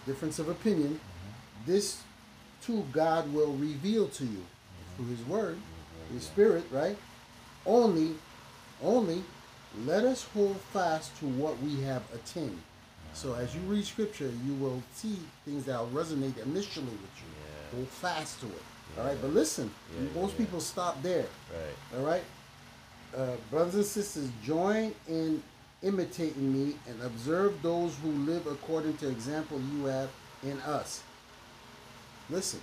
[0.06, 1.70] difference of opinion, mm-hmm.
[1.70, 2.02] this
[2.62, 4.42] too God will reveal to you
[4.96, 5.58] through His Word,
[6.12, 6.96] His Spirit, right?
[7.66, 8.14] Only,
[8.82, 9.22] only
[9.84, 12.60] let us hold fast to what we have attained.
[13.12, 17.30] So as you read Scripture, you will see things that will resonate initially with you.
[17.30, 17.76] Yeah.
[17.76, 18.62] Hold fast to it.
[18.96, 19.02] Yeah.
[19.02, 21.26] All right, but listen, yeah, most people stop there.
[21.52, 21.98] Right.
[21.98, 22.22] All right.
[23.16, 25.42] Uh, brothers and sisters, join in
[25.82, 30.10] imitating me and observe those who live according to example you have
[30.42, 31.02] in us.
[32.30, 32.60] Listen,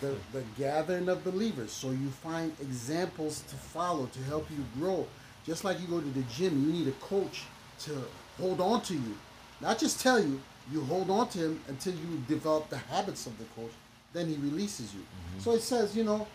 [0.00, 1.72] the, the gathering of believers.
[1.72, 5.06] So you find examples to follow to help you grow.
[5.44, 7.42] Just like you go to the gym, you need a coach
[7.80, 8.02] to
[8.38, 9.16] hold on to you.
[9.60, 10.40] Not just tell you,
[10.72, 13.72] you hold on to him until you develop the habits of the coach.
[14.12, 15.00] Then he releases you.
[15.00, 15.40] Mm-hmm.
[15.40, 16.26] So it says, you know,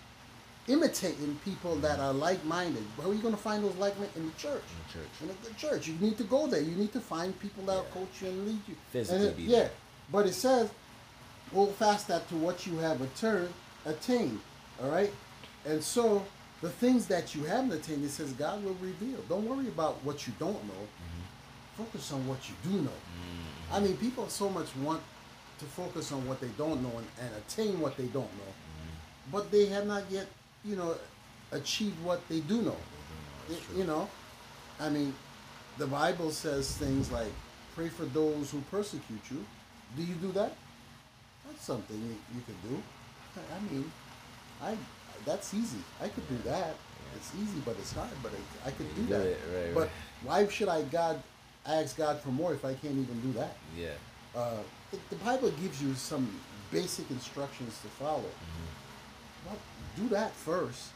[0.68, 2.84] imitating people that are like-minded.
[2.96, 4.64] Where are you going to find those like-minded in the church?
[4.64, 5.10] In the church.
[5.22, 5.88] In the church.
[5.88, 6.62] You need to go there.
[6.62, 7.78] You need to find people that yeah.
[7.78, 8.76] will coach you and lead you.
[8.92, 9.68] Physically, it, yeah.
[10.12, 10.70] But it says
[11.54, 13.54] hold fast that to what you have attained,
[13.86, 14.40] attained.
[14.82, 15.12] All right?
[15.66, 16.26] And so
[16.62, 19.20] the things that you haven't attained, it says God will reveal.
[19.30, 20.74] Don't worry about what you don't know.
[20.74, 21.84] Mm-hmm.
[21.84, 22.90] Focus on what you do know.
[22.90, 23.74] Mm-hmm.
[23.74, 25.02] I mean, people so much want
[25.60, 28.51] to focus on what they don't know and, and attain what they don't know.
[28.51, 29.32] Mm-hmm.
[29.32, 30.28] But they have not yet,
[30.64, 30.95] you know,
[31.51, 32.78] achieved what they do know.
[33.49, 34.10] It, you know,
[34.80, 35.14] I mean,
[35.78, 37.32] the Bible says things like
[37.76, 39.45] pray for those who persecute you.
[39.95, 40.53] Do you do that?
[41.45, 42.82] That's something you, you could do.
[43.38, 43.91] I- mean,
[44.62, 44.78] I
[45.26, 45.80] that's easy.
[46.01, 46.76] I could do that.
[47.16, 48.10] It's easy, but it's hard.
[48.22, 49.24] But I, I could do that.
[49.24, 49.89] do it, right, but right.
[50.24, 51.22] why should I God
[51.66, 53.56] ask God for more if I can't even do that?
[53.78, 53.89] Yeah.
[54.36, 54.58] Uh,
[54.96, 56.30] the, the Bible gives you some
[56.72, 58.20] basic instructions to follow.
[58.20, 59.48] Mm-hmm.
[59.48, 59.58] Well,
[59.96, 60.89] do that first,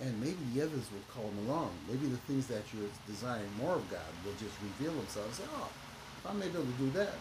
[0.00, 1.70] and maybe the others will come along.
[1.88, 5.38] Maybe the things that you're desiring more of God will just reveal themselves.
[5.38, 5.68] Say, oh,
[6.18, 7.14] if I'm able to do that,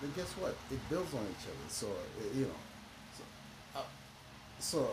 [0.00, 0.56] then guess what?
[0.70, 1.68] It builds on each other.
[1.68, 1.88] So
[2.34, 2.60] you know,
[3.16, 3.24] so,
[3.76, 3.82] uh,
[4.58, 4.90] so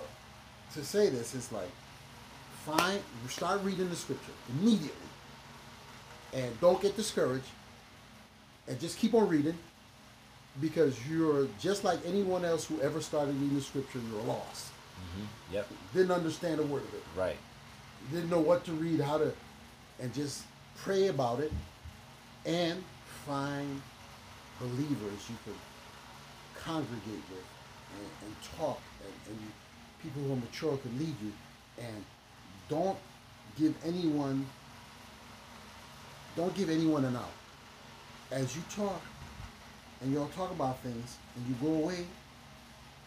[0.74, 1.72] to say this is like,
[2.66, 4.92] find start reading the scripture immediately,
[6.34, 7.50] and don't get discouraged,
[8.68, 9.58] and just keep on reading
[10.60, 14.68] because you're just like anyone else who ever started reading the scripture, you're lost.
[14.68, 15.54] Mm-hmm.
[15.54, 15.68] Yep.
[15.94, 17.04] Didn't understand a word of it.
[17.16, 17.38] Right.
[18.12, 19.32] Didn't know what to read, how to,
[20.00, 20.44] and just
[20.78, 21.52] pray about it
[22.46, 22.84] and
[23.26, 23.82] find
[24.60, 25.56] believers you could
[26.56, 27.46] congregate with
[27.98, 29.52] and, and talk and, and
[30.02, 31.32] people who are mature can lead you
[31.80, 32.06] and
[32.70, 32.98] don't
[33.60, 34.46] give anyone
[36.36, 37.34] don't give anyone an out
[38.32, 39.02] as you talk
[40.02, 42.06] and y'all talk about things and you go away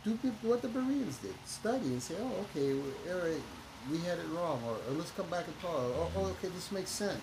[0.05, 3.42] do the- what the Bereans did study and say oh okay right,
[3.90, 6.70] we had it wrong or, or let's come back and talk oh, oh okay this
[6.72, 7.20] makes sense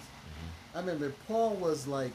[0.73, 2.11] I remember Paul was like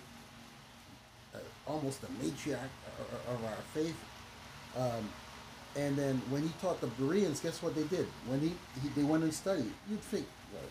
[1.35, 3.95] uh, almost a matriarch o- of our faith.
[4.75, 5.11] Um,
[5.77, 8.07] and then when he taught the Bereans, guess what they did?
[8.27, 10.63] When he, he they went and studied, you'd think well,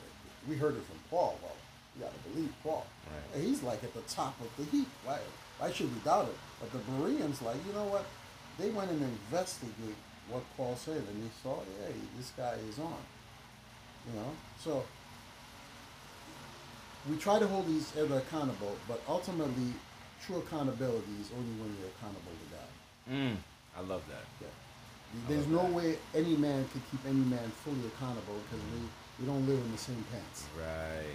[0.49, 1.37] we heard it from Paul.
[1.43, 1.51] Well,
[1.95, 2.87] you got to believe Paul.
[3.05, 3.35] Right.
[3.39, 4.87] And he's like at the top of the heap.
[5.03, 5.19] Why?
[5.59, 6.37] Why should we doubt it?
[6.59, 8.05] But the Bereans, like you know what?
[8.57, 9.95] They went and investigate
[10.29, 12.97] what Paul said, and they saw, hey, this guy is on.
[14.07, 14.83] You know, so
[17.09, 19.73] we try to hold each other accountable, but ultimately,
[20.25, 22.69] true accountability is only when you're accountable to God.
[23.11, 23.37] Mm.
[23.77, 24.25] I love that.
[24.41, 24.47] Yeah.
[25.27, 28.79] There's no way any man could keep any man fully accountable because we,
[29.19, 30.45] we don't live in the same pants.
[30.57, 31.05] Right.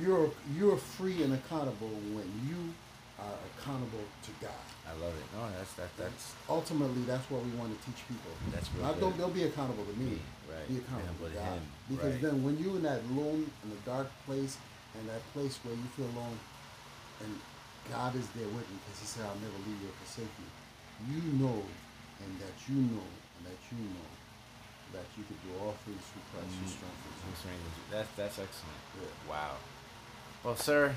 [0.00, 2.72] You're you're free and accountable when you
[3.20, 4.64] are accountable to God.
[4.88, 5.26] I love it.
[5.36, 5.92] No, that's that.
[5.96, 8.32] That's Ultimately, that's what we want to teach people.
[8.50, 9.00] That's real Not good.
[9.00, 10.18] don't they'll be accountable to me.
[10.50, 10.66] Right.
[10.66, 11.54] Be accountable Yeah, to God.
[11.60, 11.64] him,
[11.94, 12.22] Because right.
[12.22, 14.56] then when you're in that lone in the dark place
[14.98, 16.38] and that place where you feel alone
[17.22, 17.30] and
[17.92, 20.48] God is there with you because he said, I'll never leave you or forsake you.
[21.14, 21.62] You know
[22.24, 23.06] and that you know
[23.38, 24.08] and that you know
[24.98, 26.74] that you could do all things through Christ who Mm.
[27.30, 27.84] Who strengthens you.
[27.94, 28.80] That's that's excellent.
[28.98, 29.30] Yeah.
[29.30, 29.54] Wow.
[30.42, 30.96] Well, sir,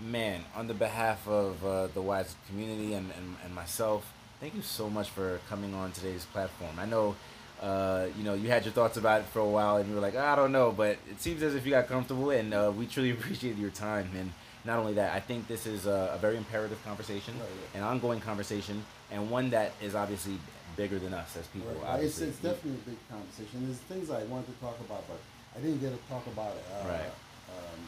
[0.00, 4.62] man, on the behalf of uh, the Wise community and, and, and myself, thank you
[4.62, 6.78] so much for coming on today's platform.
[6.78, 7.16] I know,
[7.62, 10.00] uh, you know, you had your thoughts about it for a while, and you were
[10.00, 12.86] like, I don't know, but it seems as if you got comfortable, and uh, we
[12.86, 14.10] truly appreciate your time.
[14.18, 14.32] And
[14.64, 17.80] not only that, I think this is a, a very imperative conversation, Right, yeah.
[17.80, 20.38] an ongoing conversation, and one that is obviously
[20.76, 21.72] bigger than us as people.
[21.82, 22.02] Right.
[22.02, 23.64] It's, it's definitely a big conversation.
[23.64, 25.18] There's things I wanted to talk about, but
[25.56, 26.64] I didn't get to talk about it.
[26.70, 27.10] Uh, Right.
[27.48, 27.80] Um,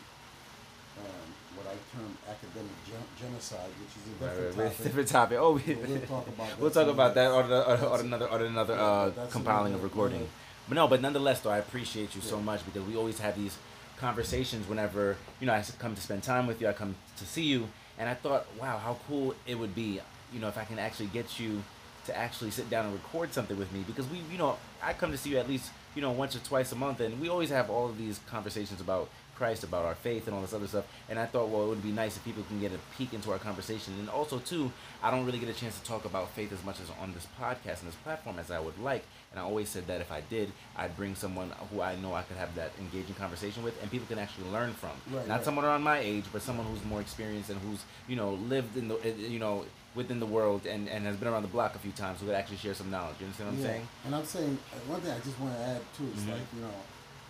[1.04, 4.70] um, what I term academic gen- genocide, which is a different right, right.
[4.70, 4.84] topic.
[4.84, 5.38] Different topic.
[5.40, 8.00] Oh, we, we'll talk about that we'll talk about that other- on, the, on, on
[8.06, 10.28] another on another Yeah, uh, compiling of recording.
[10.68, 13.56] But no, but nonetheless, though, I appreciate you so much because we always have these
[13.96, 16.68] conversations whenever you know I come to spend time with you.
[16.68, 20.00] I come to see you, and I thought, wow, how cool it would be,
[20.32, 21.62] you know, if I can actually get you
[22.06, 25.10] to actually sit down and record something with me because we, you know, I come
[25.12, 27.50] to see you at least you know once or twice a month, and we always
[27.50, 29.08] have all of these conversations about
[29.38, 30.84] Christ, about our faith, and all this other stuff.
[31.08, 33.30] And I thought, well, it would be nice if people can get a peek into
[33.30, 33.94] our conversation.
[34.00, 34.72] And also, too,
[35.02, 37.26] I don't really get a chance to talk about faith as much as on this
[37.40, 39.04] podcast and this platform as I would like.
[39.30, 42.22] And I always said that if I did, I'd bring someone who I know I
[42.22, 44.90] could have that engaging conversation with, and people can actually learn from.
[45.14, 45.44] Right, Not right.
[45.44, 48.88] someone around my age, but someone who's more experienced and who's you know lived in
[48.88, 49.64] the uh, you know
[49.94, 52.34] within the world and, and has been around the block a few times, who could
[52.34, 53.16] actually share some knowledge.
[53.20, 53.70] You understand what I'm Yeah.
[53.72, 53.88] saying?
[54.06, 56.32] And I'm saying uh, one thing I just want to add too is Mhm.
[56.32, 56.74] like you know,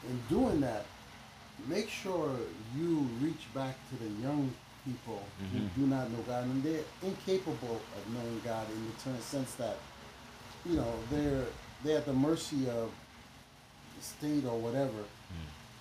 [0.08, 0.84] in doing that,
[1.66, 2.36] make sure
[2.76, 4.52] you reach back to the young
[4.84, 5.50] people Mhm.
[5.50, 9.54] who do not know God and they're incapable of knowing God in the term- sense
[9.54, 9.76] that
[10.64, 11.46] you know they're
[11.84, 12.90] they're at the mercy of
[13.96, 15.04] the state or whatever.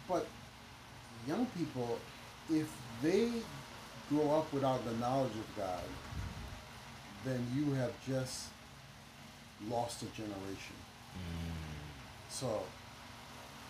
[0.08, 0.28] But
[1.28, 2.00] young people,
[2.50, 2.70] if
[3.02, 3.32] they
[4.10, 5.84] grow up without the knowledge of God,
[7.26, 8.50] then you have just
[9.68, 10.76] lost a generation.
[12.30, 12.64] So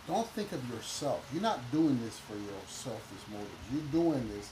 [0.08, 1.28] don't think of yourself.
[1.34, 3.64] You're not doing this for your selfish motives.
[3.72, 4.50] You're doing this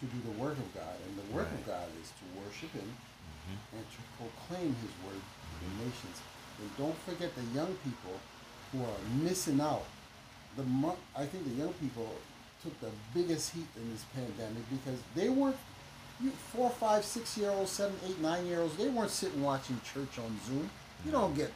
[0.00, 0.94] to do the work of God.
[1.06, 1.60] And the work Right.
[1.60, 3.76] of God is to worship Him mm-hmm.
[3.78, 6.20] and to proclaim His word to the nations.
[6.60, 8.20] And don't forget the young people
[8.72, 9.84] who are missing out.
[10.56, 10.64] The
[11.16, 12.14] I think the young people
[12.62, 15.56] took the biggest heat in this pandemic because they weren't
[16.20, 19.80] you four, five, six year olds, seven, eight, nine year olds, they weren't sitting watching
[19.94, 20.68] church on Zoom.
[21.04, 21.52] You don't get,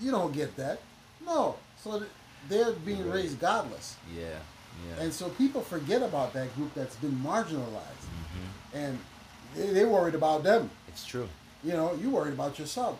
[0.00, 0.80] you don't get that.
[1.24, 2.02] No, so
[2.48, 3.14] they're being Right.
[3.22, 4.24] raised godless, Yeah.
[4.88, 5.02] Yeah.
[5.02, 8.98] and so people forget about that group that's been marginalized, hmm and
[9.54, 10.70] they, they're worried about them.
[10.88, 11.28] It's true.
[11.64, 12.98] You know, you worried about yourself.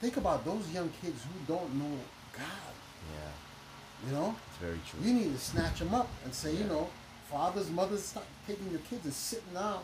[0.00, 1.98] Think about those young kids who don't know
[2.32, 2.74] God.
[3.14, 4.08] Yeah.
[4.08, 5.00] You know, It's very true.
[5.02, 6.88] you need to snatch them up and say, you know,
[7.30, 9.80] fathers, mothers, stop taking your kids and sitting down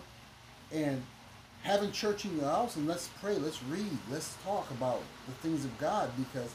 [0.72, 1.02] and
[1.62, 5.64] having church in your house and let's pray, let's read, let's talk about the things
[5.64, 6.50] of God because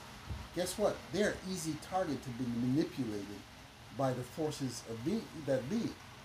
[0.55, 0.95] guess what?
[1.11, 3.39] They're an easy target to be manipulated
[3.97, 5.81] by the forces of be that be.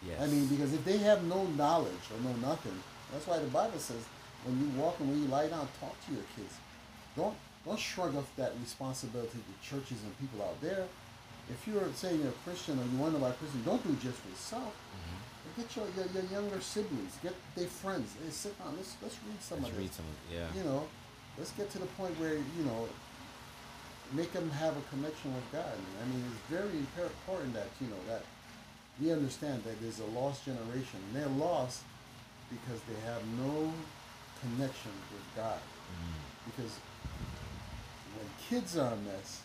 [0.06, 0.20] Yes.
[0.20, 2.76] I mean, because if they have no knowledge or know nothing,
[3.12, 4.02] that's why the Bible says
[4.44, 6.54] when you walk and when you lie down, talk to your kids.
[7.16, 7.34] Don't
[7.66, 10.84] don't shrug off that responsibility to churches and people out there.
[11.50, 14.18] If you're saying you're a Christian or you wonder about Christian, don't do it just
[14.18, 14.72] for yourself.
[14.94, 15.62] Mhm.
[15.64, 18.12] Get your, your, your younger siblings, get their friends.
[18.22, 18.74] Hey, sit down.
[18.76, 19.96] Let's let's read some Let's of read this.
[19.96, 20.04] some.
[20.32, 20.46] Yeah.
[20.54, 20.86] You know,
[21.36, 22.86] let's get to the point where you know,
[24.12, 25.64] make them have a connection with God.
[26.02, 28.22] I mean, it's very important that you know that
[29.00, 31.82] we understand that there's a lost generation, and they're lost
[32.50, 33.72] because they have no
[34.40, 35.58] connection with God.
[35.58, 36.46] Mm.
[36.46, 36.72] Because
[38.16, 39.42] when kids are a mess,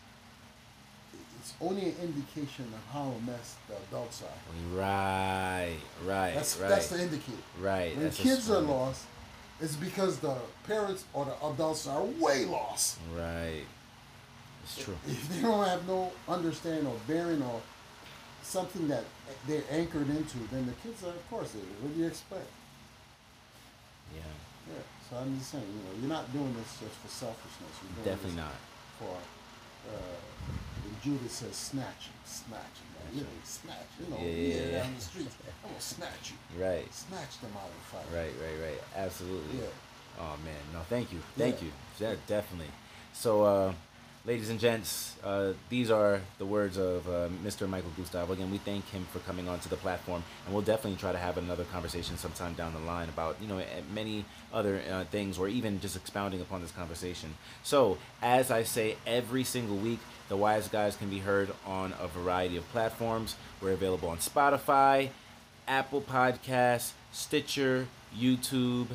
[1.39, 4.77] it's only an indication of how a mess the adults are.
[4.77, 5.75] Right.
[6.05, 6.33] Right.
[6.35, 6.69] That's right.
[6.69, 7.37] that's the indicator.
[7.59, 7.95] right.
[7.97, 9.05] When kids are lost,
[9.59, 10.35] it's because the
[10.65, 12.97] parents or the adults are way lost.
[13.15, 13.63] Right.
[14.63, 14.95] It's true.
[15.07, 17.61] If they don't have no understanding or bearing or
[18.41, 19.03] something that
[19.47, 22.47] they're anchored into, then the kids are, of course, what do you expect?
[24.15, 24.21] Yeah.
[24.69, 24.83] Yeah.
[25.09, 27.71] So I'm just saying, you know, you're not doing this just for selfishness.
[27.83, 28.55] You're doing Definitely not.
[28.99, 29.17] for
[29.91, 30.17] uh,
[31.27, 33.15] says snatch him, snatch him, man.
[33.15, 35.35] You know, snatch, you know, Yeah, yeah, yeah, down the streets.
[35.63, 36.63] I'm gonna snatch you.
[36.63, 36.93] Right.
[36.93, 38.23] Snatch them out of the fire.
[38.23, 38.33] Right.
[38.39, 38.71] Right.
[38.71, 38.81] Right.
[38.95, 39.59] Absolutely.
[39.59, 39.65] Yeah.
[40.19, 41.65] Oh man, no, thank you, thank Yeah.
[41.65, 42.69] you, yeah, definitely.
[43.13, 43.73] So, uh,
[44.25, 47.67] ladies and gents, uh, these are the words of uh, Mr.
[47.67, 48.31] Michael Gustave.
[48.31, 51.37] Again, we thank him for coming onto the platform, and we'll definitely try to have
[51.37, 55.47] another conversation sometime down the line about you know eh, many other uh, things, or
[55.47, 57.33] even just expounding upon this conversation.
[57.63, 59.99] So, as I say every single week,
[60.29, 63.35] the Wise Guys can be heard on a variety of platforms.
[63.61, 65.09] We're available on Spotify,
[65.67, 68.87] Apple Podcasts, Stitcher, YouTube.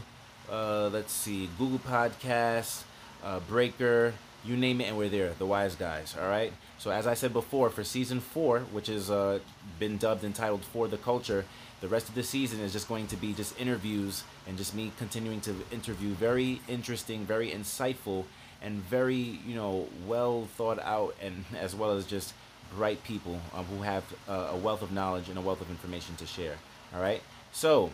[0.50, 2.84] Uh, let's see, Google Podcasts,
[3.22, 4.14] uh, Breaker,
[4.44, 5.32] you name it, and we're there.
[5.38, 6.14] The Wise Guys.
[6.20, 6.52] All right.
[6.78, 9.40] So as I said before, for season four, which has uh,
[9.78, 11.44] been dubbed entitled "For the Culture,"
[11.80, 14.92] the rest of the season is just going to be just interviews and just me
[14.98, 18.24] continuing to interview very interesting, very insightful,
[18.62, 22.34] and very you know well thought out, and as well as just
[22.76, 26.14] bright people um, who have uh, a wealth of knowledge and a wealth of information
[26.16, 26.56] to share.
[26.94, 27.22] All right.
[27.52, 27.90] So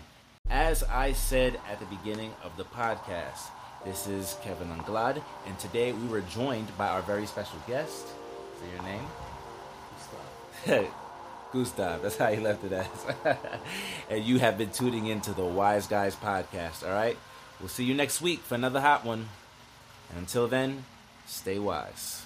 [0.50, 3.50] as I said at the beginning of the podcast,
[3.84, 8.06] this is Kevin Anglad, and today we were joined by our very special guest.
[8.06, 9.06] Say your name.
[10.00, 10.86] Stop.
[11.52, 12.86] Gustave, that's how he left it as.
[14.10, 17.16] and you have been tuning into the Wise Guys podcast, all right?
[17.60, 19.28] We'll see you next week for another hot one.
[20.10, 20.84] And until then,
[21.26, 22.23] stay wise.